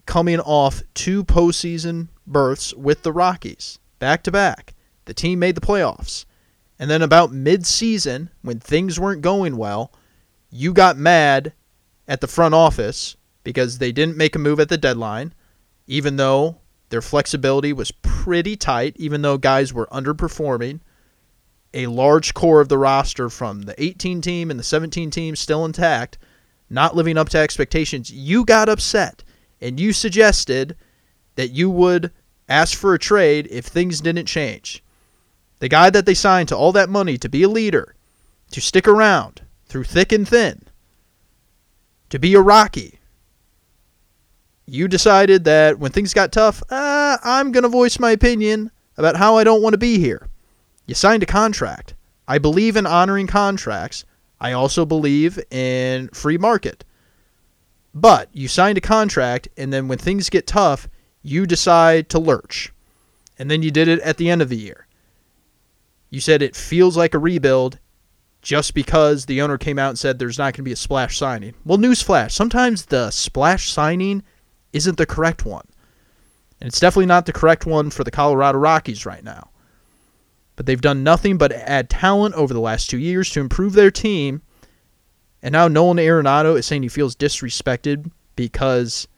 coming 0.05 0.39
off 0.41 0.81
two 0.93 1.23
postseason 1.23 2.09
berths 2.25 2.73
with 2.73 3.03
the 3.03 3.11
Rockies 3.11 3.79
back 4.03 4.23
to 4.23 4.31
back. 4.31 4.73
The 5.05 5.13
team 5.13 5.39
made 5.39 5.55
the 5.55 5.61
playoffs. 5.61 6.25
And 6.77 6.89
then 6.89 7.01
about 7.01 7.31
mid 7.31 7.65
season, 7.65 8.29
when 8.41 8.59
things 8.59 8.99
weren't 8.99 9.21
going 9.21 9.55
well, 9.55 9.93
you 10.49 10.73
got 10.73 10.97
mad 10.97 11.53
at 12.05 12.19
the 12.19 12.27
front 12.27 12.53
office 12.53 13.15
because 13.45 13.77
they 13.77 13.93
didn't 13.93 14.17
make 14.17 14.35
a 14.35 14.39
move 14.39 14.59
at 14.59 14.67
the 14.67 14.77
deadline, 14.77 15.33
even 15.87 16.17
though 16.17 16.57
their 16.89 17.01
flexibility 17.01 17.71
was 17.71 17.91
pretty 18.01 18.57
tight, 18.57 18.95
even 18.97 19.21
though 19.21 19.37
guys 19.37 19.73
were 19.73 19.87
underperforming. 19.87 20.81
A 21.73 21.87
large 21.87 22.33
core 22.33 22.59
of 22.59 22.69
the 22.69 22.77
roster 22.77 23.29
from 23.29 23.61
the 23.61 23.81
18 23.81 24.19
team 24.19 24.51
and 24.51 24.59
the 24.59 24.63
17 24.63 25.09
team 25.09 25.35
still 25.35 25.63
intact, 25.63 26.17
not 26.69 26.95
living 26.95 27.17
up 27.17 27.29
to 27.29 27.37
expectations. 27.37 28.11
You 28.11 28.43
got 28.43 28.69
upset 28.69 29.23
and 29.61 29.79
you 29.79 29.93
suggested 29.93 30.75
that 31.35 31.51
you 31.51 31.69
would 31.69 32.11
ask 32.49 32.77
for 32.77 32.93
a 32.93 32.99
trade 32.99 33.47
if 33.49 33.65
things 33.65 34.01
didn't 34.01 34.25
change. 34.25 34.83
The 35.59 35.69
guy 35.69 35.89
that 35.89 36.05
they 36.05 36.13
signed 36.13 36.49
to 36.49 36.57
all 36.57 36.71
that 36.73 36.89
money 36.89 37.17
to 37.17 37.29
be 37.29 37.43
a 37.43 37.49
leader, 37.49 37.95
to 38.51 38.61
stick 38.61 38.87
around 38.87 39.41
through 39.65 39.85
thick 39.85 40.11
and 40.11 40.27
thin, 40.27 40.63
to 42.09 42.19
be 42.19 42.35
a 42.35 42.41
Rocky. 42.41 42.99
You 44.65 44.87
decided 44.87 45.43
that 45.45 45.79
when 45.79 45.91
things 45.91 46.13
got 46.13 46.31
tough, 46.31 46.61
uh, 46.69 47.17
I'm 47.23 47.51
going 47.51 47.63
to 47.63 47.69
voice 47.69 47.99
my 47.99 48.11
opinion 48.11 48.71
about 48.97 49.17
how 49.17 49.37
I 49.37 49.43
don't 49.43 49.61
want 49.61 49.73
to 49.73 49.79
be 49.79 49.99
here. 49.99 50.27
You 50.85 50.95
signed 50.95 51.23
a 51.23 51.27
contract. 51.27 51.95
I 52.27 52.37
believe 52.37 52.77
in 52.77 52.85
honoring 52.85 53.27
contracts. 53.27 54.05
I 54.39 54.51
also 54.51 54.85
believe 54.85 55.39
in 55.51 56.09
free 56.09 56.37
market. 56.37 56.83
But 57.93 58.29
you 58.33 58.47
signed 58.47 58.77
a 58.77 58.81
contract, 58.81 59.47
and 59.57 59.71
then 59.71 59.87
when 59.87 59.97
things 59.97 60.29
get 60.29 60.47
tough, 60.47 60.87
you 61.23 61.45
decide 61.45 62.09
to 62.09 62.19
lurch. 62.19 62.71
And 63.39 63.49
then 63.49 63.63
you 63.63 63.71
did 63.71 63.87
it 63.87 63.99
at 64.01 64.17
the 64.17 64.29
end 64.29 64.41
of 64.41 64.49
the 64.49 64.57
year. 64.57 64.87
You 66.09 66.19
said 66.19 66.41
it 66.41 66.55
feels 66.55 66.95
like 66.95 67.15
a 67.15 67.19
rebuild 67.19 67.79
just 68.41 68.73
because 68.73 69.25
the 69.25 69.41
owner 69.41 69.57
came 69.57 69.79
out 69.79 69.89
and 69.89 69.97
said 69.97 70.19
there's 70.19 70.37
not 70.37 70.53
going 70.53 70.57
to 70.57 70.63
be 70.63 70.73
a 70.73 70.75
splash 70.75 71.17
signing. 71.17 71.55
Well, 71.65 71.77
newsflash, 71.77 72.31
sometimes 72.31 72.85
the 72.85 73.09
splash 73.09 73.71
signing 73.71 74.21
isn't 74.73 74.97
the 74.97 75.05
correct 75.05 75.45
one. 75.45 75.65
And 76.61 76.67
it's 76.67 76.79
definitely 76.79 77.07
not 77.07 77.25
the 77.25 77.33
correct 77.33 77.65
one 77.65 77.89
for 77.89 78.03
the 78.03 78.11
Colorado 78.11 78.59
Rockies 78.59 79.05
right 79.05 79.23
now. 79.23 79.49
But 80.55 80.67
they've 80.67 80.79
done 80.79 81.03
nothing 81.03 81.37
but 81.37 81.51
add 81.51 81.89
talent 81.89 82.35
over 82.35 82.53
the 82.53 82.61
last 82.61 82.89
two 82.89 82.99
years 82.99 83.31
to 83.31 83.39
improve 83.39 83.73
their 83.73 83.89
team 83.89 84.43
and 85.43 85.51
now 85.51 85.67
Nolan 85.67 85.97
Arenado 85.97 86.57
is 86.57 86.65
saying 86.65 86.83
he 86.83 86.89
feels 86.89 87.17
disrespected 87.17 88.09
because 88.37 89.09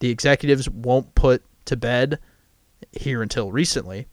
the 0.00 0.08
executives 0.08 0.68
won't 0.68 1.14
put 1.14 1.44
to 1.66 1.76
bed 1.76 2.18
here 2.92 3.22
until 3.22 3.50
recently 3.50 4.06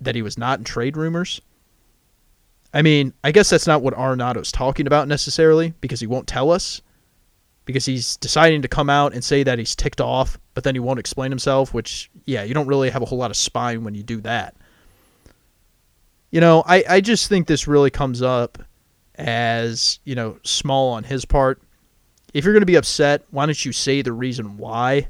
that 0.00 0.14
he 0.14 0.22
was 0.22 0.36
not 0.36 0.58
in 0.58 0.64
trade 0.64 0.96
rumors. 0.96 1.40
I 2.74 2.82
mean, 2.82 3.14
I 3.24 3.32
guess 3.32 3.48
that's 3.48 3.66
not 3.66 3.82
what 3.82 3.94
Arenado's 3.94 4.52
talking 4.52 4.86
about 4.86 5.08
necessarily 5.08 5.72
because 5.80 6.00
he 6.00 6.06
won't 6.06 6.26
tell 6.26 6.50
us. 6.50 6.82
Because 7.64 7.84
he's 7.84 8.16
deciding 8.18 8.62
to 8.62 8.68
come 8.68 8.88
out 8.88 9.12
and 9.12 9.24
say 9.24 9.42
that 9.42 9.58
he's 9.58 9.74
ticked 9.74 10.00
off, 10.00 10.38
but 10.54 10.62
then 10.62 10.76
he 10.76 10.78
won't 10.78 11.00
explain 11.00 11.32
himself, 11.32 11.74
which, 11.74 12.08
yeah, 12.24 12.44
you 12.44 12.54
don't 12.54 12.68
really 12.68 12.90
have 12.90 13.02
a 13.02 13.04
whole 13.04 13.18
lot 13.18 13.32
of 13.32 13.36
spine 13.36 13.82
when 13.82 13.96
you 13.96 14.04
do 14.04 14.20
that. 14.20 14.54
You 16.30 16.40
know, 16.40 16.62
I, 16.64 16.84
I 16.88 17.00
just 17.00 17.28
think 17.28 17.48
this 17.48 17.66
really 17.66 17.90
comes 17.90 18.22
up 18.22 18.58
as, 19.16 19.98
you 20.04 20.14
know, 20.14 20.38
small 20.44 20.92
on 20.92 21.02
his 21.02 21.24
part. 21.24 21.60
If 22.32 22.44
you're 22.44 22.54
going 22.54 22.62
to 22.62 22.66
be 22.66 22.76
upset, 22.76 23.24
why 23.30 23.46
don't 23.46 23.64
you 23.64 23.72
say 23.72 24.00
the 24.00 24.12
reason 24.12 24.58
why? 24.58 25.08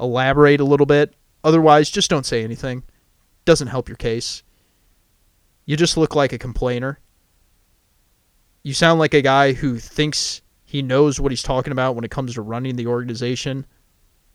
Elaborate 0.00 0.60
a 0.60 0.64
little 0.64 0.86
bit. 0.86 1.14
Otherwise, 1.44 1.90
just 1.90 2.10
don't 2.10 2.26
say 2.26 2.42
anything. 2.42 2.82
Doesn't 3.44 3.68
help 3.68 3.88
your 3.88 3.96
case. 3.96 4.42
You 5.66 5.76
just 5.76 5.96
look 5.96 6.14
like 6.14 6.32
a 6.32 6.38
complainer. 6.38 6.98
You 8.62 8.74
sound 8.74 8.98
like 8.98 9.14
a 9.14 9.22
guy 9.22 9.52
who 9.52 9.78
thinks 9.78 10.42
he 10.64 10.82
knows 10.82 11.20
what 11.20 11.32
he's 11.32 11.42
talking 11.42 11.72
about 11.72 11.94
when 11.94 12.04
it 12.04 12.10
comes 12.10 12.34
to 12.34 12.42
running 12.42 12.76
the 12.76 12.86
organization, 12.86 13.66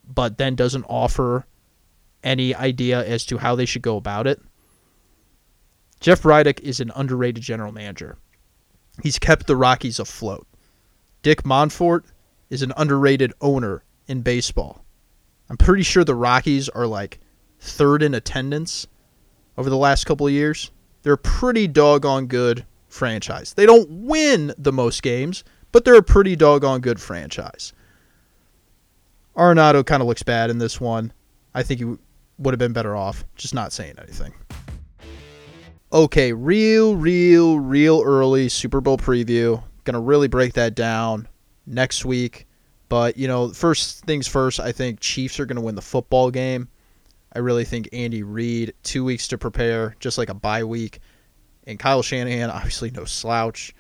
but 0.08 0.38
then 0.38 0.56
doesn't 0.56 0.86
offer 0.86 1.46
any 2.24 2.56
idea 2.56 3.06
as 3.06 3.26
to 3.26 3.38
how 3.38 3.56
they 3.56 3.66
should 3.66 3.82
go 3.82 3.98
about 3.98 4.28
it. 4.28 4.42
Jeff 6.00 6.22
Bridich 6.24 6.60
is 6.60 6.80
an 6.80 6.92
underrated 6.96 7.44
general 7.44 7.72
manager. 7.72 8.18
He's 9.04 9.20
kept 9.20 9.48
the 9.48 9.56
Rockies 9.56 10.00
afloat. 10.00 10.48
Dick 11.22 11.44
Monfort 11.44 12.04
is 12.50 12.62
an 12.62 12.74
underrated 12.78 13.34
owner 13.42 13.84
in 14.08 14.22
baseball. 14.22 14.84
I'm 15.50 15.58
pretty 15.58 15.84
sure 15.84 16.04
the 16.04 16.16
Rockies 16.16 16.70
are 16.70 16.88
like 16.88 17.20
third 17.60 18.04
in 18.04 18.14
attendance 18.14 18.88
over 19.58 19.70
the 19.70 19.78
last 19.78 20.06
couple 20.06 20.28
of 20.28 20.34
years. 20.34 20.72
They're 21.04 21.14
a 21.14 21.18
pretty 21.18 21.68
doggone 21.68 22.28
good 22.28 22.66
franchise. 22.88 23.54
They 23.54 23.66
don't 23.66 23.88
win 23.90 24.54
the 24.58 24.74
most 24.74 25.04
games, 25.04 25.44
but 25.72 25.86
they're 25.86 25.96
a 25.96 26.04
pretty 26.04 26.36
doggone 26.36 26.82
good 26.82 27.00
franchise. 27.00 27.74
Arenado 29.36 29.86
kind 29.86 30.02
of 30.02 30.08
looks 30.08 30.24
bad 30.24 30.50
in 30.50 30.58
this 30.58 30.80
one. 30.80 31.14
I 31.54 31.64
think 31.64 31.80
he 31.80 31.86
would 32.38 32.54
have 32.54 32.60
been 32.60 32.74
better 32.74 32.96
off 32.96 33.24
just 33.36 33.54
not 33.54 33.72
saying 33.72 33.96
anything 34.02 34.34
okay, 35.96 36.34
real, 36.34 36.96
real, 36.96 37.60
real 37.60 38.02
early 38.04 38.50
Super 38.50 38.82
Bowl 38.82 38.98
preview. 38.98 39.64
Gonna 39.86 40.02
really 40.02 40.28
break 40.28 40.54
that 40.54 40.76
down 40.76 41.28
next 41.66 42.06
week. 42.06 42.48
But, 42.96 43.18
you 43.18 43.28
know, 43.28 43.50
first 43.50 44.06
things 44.06 44.26
first, 44.26 44.58
I 44.58 44.72
think 44.72 45.02
Chiefs 45.02 45.38
are 45.42 45.46
going 45.46 45.58
to 45.58 45.62
win 45.62 45.76
the 45.76 45.82
football 45.82 46.32
game. 46.32 46.70
I 47.34 47.40
really 47.40 47.66
think 47.66 47.90
Andy 47.92 48.24
Reid, 48.24 48.74
two 48.84 49.04
weeks 49.04 49.28
to 49.28 49.38
prepare, 49.38 49.98
just 50.00 50.18
like 50.18 50.30
a 50.30 50.34
bye 50.34 50.64
week. 50.64 51.00
And 51.68 51.78
Kyle 51.78 52.02
Shanahan, 52.02 52.50
obviously 52.50 52.92
no 52.92 53.04
slouch. 53.04 53.76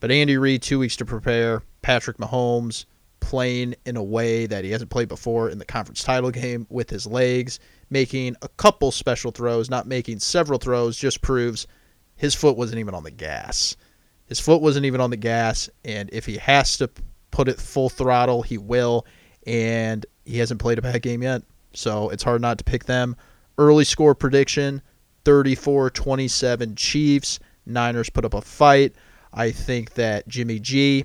But 0.00 0.10
Andy 0.10 0.38
Reid, 0.38 0.62
two 0.62 0.78
weeks 0.78 0.96
to 0.96 1.04
prepare. 1.04 1.64
Patrick 1.82 2.16
Mahomes 2.16 2.86
playing 3.20 3.74
in 3.84 3.98
a 3.98 4.02
way 4.02 4.46
that 4.46 4.64
he 4.64 4.70
hasn't 4.70 4.90
played 4.90 5.08
before 5.08 5.50
in 5.50 5.58
the 5.58 5.66
conference 5.66 6.02
title 6.02 6.30
game 6.30 6.66
with 6.70 6.88
his 6.88 7.06
legs 7.06 7.60
making 7.90 8.36
a 8.40 8.48
couple 8.48 8.90
special 8.90 9.32
throws, 9.32 9.68
not 9.68 9.86
making 9.86 10.20
several 10.20 10.58
throws, 10.58 10.96
just 10.96 11.20
proves 11.20 11.66
his 12.14 12.34
foot 12.34 12.56
wasn't 12.56 12.78
even 12.78 12.94
on 12.94 13.04
the 13.04 13.10
gas. 13.10 13.76
His 14.24 14.40
foot 14.40 14.62
wasn't 14.62 14.86
even 14.86 15.02
on 15.02 15.10
the 15.10 15.18
gas, 15.18 15.68
and 15.84 16.08
if 16.10 16.24
he 16.24 16.38
has 16.38 16.78
to 16.78 16.88
put 17.36 17.48
it 17.48 17.60
full 17.60 17.90
throttle, 17.90 18.40
he 18.40 18.56
will. 18.56 19.04
And 19.46 20.06
he 20.24 20.38
hasn't 20.38 20.58
played 20.58 20.78
a 20.78 20.82
bad 20.82 21.02
game 21.02 21.22
yet, 21.22 21.42
so 21.74 22.08
it's 22.08 22.22
hard 22.22 22.40
not 22.40 22.56
to 22.58 22.64
pick 22.64 22.86
them. 22.86 23.14
Early 23.58 23.84
score 23.84 24.14
prediction 24.14 24.80
34 25.24 25.90
27 25.90 26.74
Chiefs. 26.76 27.38
Niners 27.66 28.08
put 28.08 28.24
up 28.24 28.32
a 28.32 28.40
fight. 28.40 28.94
I 29.34 29.50
think 29.50 29.94
that 29.94 30.26
Jimmy 30.26 30.58
G 30.58 31.04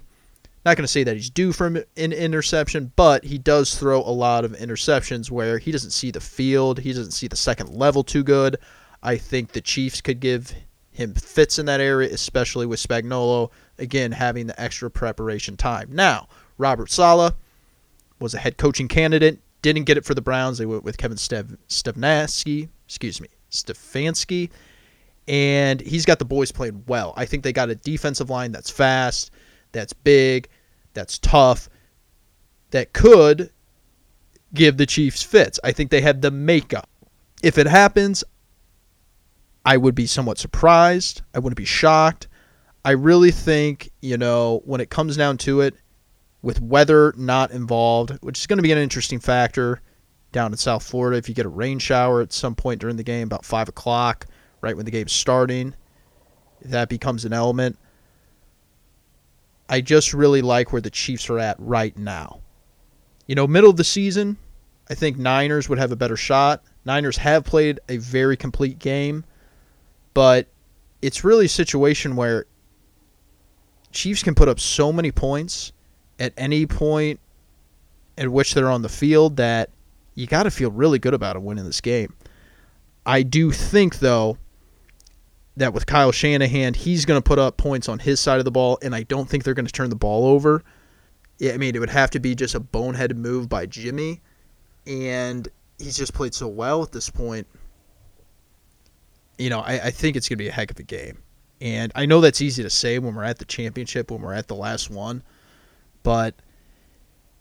not 0.64 0.78
going 0.78 0.84
to 0.84 0.88
say 0.88 1.04
that 1.04 1.16
he's 1.16 1.30
due 1.30 1.52
for 1.52 1.66
an 1.66 2.14
interception, 2.14 2.92
but 2.96 3.24
he 3.24 3.40
does 3.40 3.76
throw 3.76 4.00
a 4.00 4.14
lot 4.14 4.46
of 4.46 4.52
interceptions 4.52 5.32
where 5.32 5.58
he 5.58 5.72
doesn't 5.72 5.92
see 5.92 6.12
the 6.12 6.20
field, 6.20 6.80
he 6.80 6.94
doesn't 6.94 7.12
see 7.12 7.28
the 7.28 7.36
second 7.36 7.72
level 7.72 8.04
too 8.04 8.24
good. 8.24 8.58
I 9.02 9.18
think 9.18 9.52
the 9.52 9.62
Chiefs 9.62 10.02
could 10.02 10.20
give 10.20 10.54
him 11.02 11.14
fits 11.14 11.60
in 11.60 11.66
that 11.66 11.82
area, 11.82 12.14
especially 12.14 12.66
with 12.66 12.80
Spagnuolo, 12.80 13.50
again 13.78 14.12
having 14.12 14.48
the 14.48 14.62
extra 14.62 14.90
preparation 14.90 15.58
time. 15.58 15.90
Now, 15.92 16.28
Robert 16.58 16.90
Saleh 16.90 17.34
was 18.20 18.34
a 18.34 18.38
head 18.38 18.58
coaching 18.58 18.88
candidate, 18.88 19.40
didn't 19.62 19.84
get 19.84 19.98
it 19.98 20.06
for 20.06 20.14
the 20.14 20.22
Browns. 20.22 20.58
They 20.58 20.66
went 20.66 20.84
with 20.84 20.98
Kevin 20.98 21.18
Stev- 21.18 21.58
Stefanski, 21.68 22.70
excuse 22.86 23.20
me, 23.20 23.28
Stefanski, 23.50 24.50
and 25.28 25.82
he's 25.82 26.06
got 26.06 26.20
the 26.20 26.26
boys 26.26 26.52
playing 26.52 26.84
well. 26.88 27.14
I 27.18 27.26
think 27.26 27.44
they 27.44 27.54
got 27.54 27.70
a 27.70 27.76
defensive 27.76 28.30
line 28.30 28.52
that's 28.52 28.70
fast, 28.70 29.32
that's 29.72 29.94
big, 29.94 30.48
that's 30.94 31.18
tough, 31.20 31.70
that 32.72 32.94
could 32.94 33.52
give 34.54 34.78
the 34.78 34.86
Chiefs 34.86 35.24
fits. 35.24 35.60
I 35.64 35.72
think 35.72 35.92
they 35.92 36.02
have 36.02 36.22
the 36.22 36.32
makeup. 36.32 36.90
If 37.42 37.58
it 37.58 37.68
happens, 37.68 38.24
I 39.66 39.78
would 39.78 39.96
be 39.96 40.08
somewhat 40.08 40.38
surprised. 40.38 41.22
I 41.34 41.40
wouldn't 41.40 41.58
be 41.58 41.66
shocked. 41.66 42.28
I 42.84 42.92
really 42.92 43.32
think, 43.32 43.92
you 44.02 44.18
know, 44.18 44.62
when 44.66 44.82
it 44.82 44.90
comes 44.90 45.16
down 45.16 45.38
to 45.40 45.62
it, 45.62 45.76
with 46.42 46.60
weather 46.62 47.14
not 47.16 47.52
involved, 47.52 48.18
which 48.22 48.40
is 48.40 48.48
going 48.48 48.58
to 48.58 48.64
be 48.64 48.72
an 48.72 48.78
interesting 48.78 49.20
factor 49.20 49.82
down 50.32 50.52
in 50.52 50.58
South 50.58 50.84
Florida. 50.84 51.18
If 51.18 51.30
you 51.30 51.36
get 51.36 51.46
a 51.46 51.50
rain 51.50 51.78
shower 51.78 52.22
at 52.22 52.34
some 52.34 52.56
point 52.56 52.82
during 52.82 52.96
the 52.96 53.04
game, 53.04 53.28
about 53.28 53.46
5 53.46 53.70
o'clock, 53.70 54.26
right 54.62 54.76
when 54.76 54.86
the 54.86 54.92
game's 54.92 55.14
starting, 55.14 55.76
that 56.64 56.90
becomes 56.90 57.26
an 57.26 57.34
element. 57.34 57.78
I 59.70 59.82
just 59.82 60.14
really 60.14 60.42
like 60.42 60.74
where 60.74 60.82
the 60.82 60.90
Chiefs 60.90 61.30
are 61.30 61.40
at 61.40 61.56
right 61.60 61.96
now. 61.98 62.42
You 63.28 63.36
know, 63.36 63.48
middle 63.48 63.70
of 63.70 63.78
the 63.78 63.84
season, 63.84 64.38
I 64.90 64.96
think 64.96 65.18
Niners 65.18 65.70
would 65.70 65.78
have 65.78 65.92
a 65.92 65.96
better 65.96 66.18
shot. 66.18 66.64
Niners 66.86 67.18
have 67.18 67.46
played 67.46 67.80
a 67.88 67.98
very 67.98 68.36
complete 68.36 68.80
game, 68.80 69.24
but 70.14 70.48
it's 71.02 71.24
really 71.24 71.46
a 71.46 71.50
situation 71.50 72.16
where 72.16 72.46
Chiefs 73.92 74.24
can 74.24 74.36
put 74.36 74.48
up 74.48 74.60
so 74.60 74.92
many 74.92 75.12
points 75.12 75.72
at 76.20 76.34
any 76.38 76.66
point 76.66 77.20
at 78.18 78.30
which 78.30 78.54
they're 78.54 78.70
on 78.70 78.82
the 78.82 78.90
field 78.90 79.38
that 79.38 79.70
you 80.16 80.28
got 80.28 80.44
to 80.44 80.52
feel 80.52 80.72
really 80.72 81.00
good 81.00 81.14
about 81.14 81.42
winning 81.42 81.66
this 81.66 81.82
game. 81.82 82.14
I 83.06 83.24
do 83.24 83.52
think, 83.52 84.00
though, 84.00 84.38
that 85.58 85.74
with 85.74 85.86
Kyle 85.86 86.12
Shanahan, 86.12 86.74
he's 86.74 87.06
going 87.06 87.18
to 87.18 87.24
put 87.24 87.40
up 87.40 87.58
points 87.58 87.90
on 87.90 88.00
his 88.00 88.20
side 88.20 88.40
of 88.40 88.46
the 88.46 88.52
ball, 88.52 88.78
and 88.82 88.94
I 88.94 89.04
don't 89.04 89.28
think 89.28 89.44
they're 89.44 89.54
going 89.54 89.66
to 89.66 89.72
turn 89.72 89.90
the 89.90 89.96
ball 89.96 90.28
over. 90.28 90.64
I 91.44 91.58
mean, 91.58 91.76
it 91.76 91.80
would 91.80 91.90
have 91.90 92.12
to 92.12 92.20
be 92.20 92.36
just 92.36 92.54
a 92.54 92.60
boneheaded 92.60 93.16
move 93.16 93.50
by 93.50 93.66
Jimmy, 93.66 94.22
and 94.86 95.48
he's 95.80 95.98
just 95.98 96.14
played 96.14 96.36
so 96.36 96.48
well 96.48 96.84
at 96.84 96.92
this 96.92 97.10
point. 97.10 97.48
You 99.42 99.50
know, 99.50 99.60
I, 99.60 99.86
I 99.86 99.92
think 99.92 100.16
it's 100.16 100.30
going 100.30 100.38
to 100.38 100.44
be 100.44 100.50
a 100.50 100.52
heck 100.52 100.72
of 100.72 100.80
a 100.80 100.84
game. 100.84 101.18
And 101.60 101.92
I 101.96 102.06
know 102.06 102.22
that's 102.22 102.42
easy 102.42 102.64
to 102.64 102.70
say 102.70 103.00
when 103.00 103.16
we're 103.16 103.24
at 103.24 103.40
the 103.40 103.46
championship, 103.46 104.12
when 104.12 104.22
we're 104.22 104.34
at 104.34 104.48
the 104.48 104.56
last 104.56 104.90
one, 104.90 105.24
but 106.04 106.36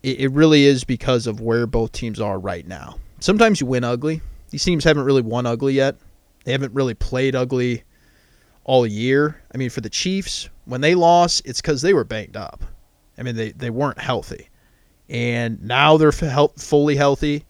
it, 0.02 0.20
it 0.20 0.32
really 0.32 0.64
is 0.64 0.84
because 0.84 1.26
of 1.26 1.40
where 1.40 1.66
both 1.66 1.92
teams 1.92 2.20
are 2.20 2.38
right 2.38 2.66
now. 2.66 2.96
Sometimes 3.20 3.60
you 3.60 3.66
win 3.66 3.84
ugly. 3.84 4.20
These 4.50 4.64
teams 4.64 4.84
haven't 4.84 5.04
really 5.04 5.22
won 5.22 5.46
ugly 5.46 5.74
yet. 5.74 5.96
They 6.44 6.52
haven't 6.52 6.74
really 6.74 6.94
played 6.94 7.34
ugly 7.34 7.84
all 8.64 8.86
year. 8.86 9.40
I 9.54 9.58
mean, 9.58 9.70
for 9.70 9.80
the 9.80 9.90
Chiefs, 9.90 10.48
when 10.64 10.80
they 10.80 10.94
lost, 10.94 11.42
it's 11.44 11.60
because 11.60 11.82
they 11.82 11.94
were 11.94 12.04
banged 12.04 12.36
up. 12.36 12.64
I 13.18 13.22
mean, 13.22 13.36
they, 13.36 13.52
they 13.52 13.70
weren't 13.70 14.00
healthy. 14.00 14.48
And 15.08 15.62
now 15.62 15.96
they're 15.96 16.12
fully 16.12 16.96
healthy. 16.96 17.44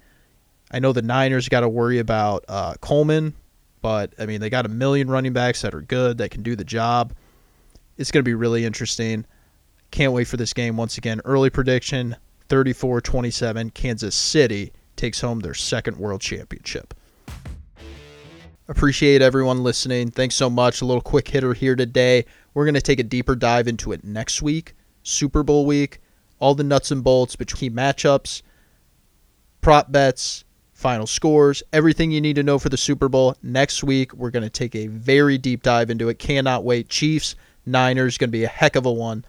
I 0.72 0.78
know 0.78 0.92
the 0.92 1.02
Niners 1.02 1.48
got 1.48 1.60
to 1.60 1.68
worry 1.68 1.98
about 1.98 2.44
uh, 2.48 2.74
Coleman, 2.80 3.34
but 3.82 4.14
I 4.18 4.26
mean, 4.26 4.40
they 4.40 4.50
got 4.50 4.66
a 4.66 4.68
million 4.68 5.10
running 5.10 5.32
backs 5.32 5.62
that 5.62 5.74
are 5.74 5.80
good, 5.80 6.18
that 6.18 6.30
can 6.30 6.42
do 6.42 6.56
the 6.56 6.64
job. 6.64 7.12
It's 7.96 8.10
going 8.10 8.22
to 8.22 8.28
be 8.28 8.34
really 8.34 8.64
interesting. 8.64 9.26
Can't 9.90 10.12
wait 10.12 10.24
for 10.24 10.36
this 10.36 10.52
game 10.52 10.76
once 10.76 10.98
again. 10.98 11.20
Early 11.24 11.50
prediction 11.50 12.16
34 12.48 13.00
27. 13.00 13.70
Kansas 13.70 14.14
City 14.14 14.72
takes 14.96 15.20
home 15.20 15.40
their 15.40 15.54
second 15.54 15.96
world 15.96 16.20
championship. 16.20 16.94
Appreciate 18.68 19.20
everyone 19.20 19.64
listening. 19.64 20.10
Thanks 20.10 20.36
so 20.36 20.48
much. 20.48 20.80
A 20.80 20.84
little 20.84 21.00
quick 21.00 21.26
hitter 21.26 21.54
here 21.54 21.74
today. 21.74 22.24
We're 22.54 22.64
going 22.64 22.74
to 22.74 22.80
take 22.80 23.00
a 23.00 23.04
deeper 23.04 23.34
dive 23.34 23.66
into 23.66 23.90
it 23.90 24.04
next 24.04 24.42
week, 24.42 24.74
Super 25.02 25.42
Bowl 25.42 25.66
week, 25.66 26.00
all 26.38 26.54
the 26.54 26.62
nuts 26.62 26.92
and 26.92 27.02
bolts 27.02 27.34
between 27.34 27.72
matchups, 27.72 28.42
prop 29.60 29.90
bets, 29.90 30.44
final 30.80 31.06
scores, 31.06 31.62
everything 31.72 32.10
you 32.10 32.20
need 32.20 32.36
to 32.36 32.42
know 32.42 32.58
for 32.58 32.70
the 32.70 32.76
Super 32.76 33.08
Bowl. 33.08 33.36
Next 33.42 33.84
week, 33.84 34.14
we're 34.14 34.30
going 34.30 34.42
to 34.42 34.50
take 34.50 34.74
a 34.74 34.86
very 34.86 35.36
deep 35.36 35.62
dive 35.62 35.90
into 35.90 36.08
it. 36.08 36.18
Cannot 36.18 36.64
wait. 36.64 36.88
Chiefs, 36.88 37.36
Niners, 37.66 38.16
going 38.16 38.28
to 38.28 38.32
be 38.32 38.44
a 38.44 38.48
heck 38.48 38.76
of 38.76 38.86
a 38.86 38.92
one 38.92 39.24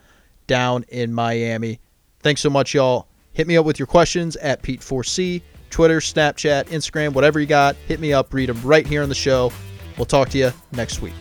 down 0.47 0.85
in 0.87 1.13
Miami. 1.13 1.79
Thanks 2.21 2.41
so 2.41 2.49
much, 2.49 2.73
y'all. 2.73 3.07
Hit 3.33 3.47
me 3.47 3.57
up 3.57 3.65
with 3.65 3.79
your 3.79 3.87
questions 3.87 4.35
at 4.37 4.63
Pete4C. 4.63 5.41
Twitter, 5.69 5.99
Snapchat, 5.99 6.65
Instagram, 6.65 7.13
whatever 7.13 7.39
you 7.39 7.45
got, 7.45 7.75
hit 7.87 7.99
me 7.99 8.11
up, 8.11 8.33
read 8.33 8.49
them 8.49 8.61
right 8.61 8.85
here 8.85 9.03
on 9.03 9.09
the 9.09 9.15
show. 9.15 9.51
We'll 9.97 10.05
talk 10.05 10.29
to 10.29 10.37
you 10.37 10.51
next 10.73 11.01
week. 11.01 11.13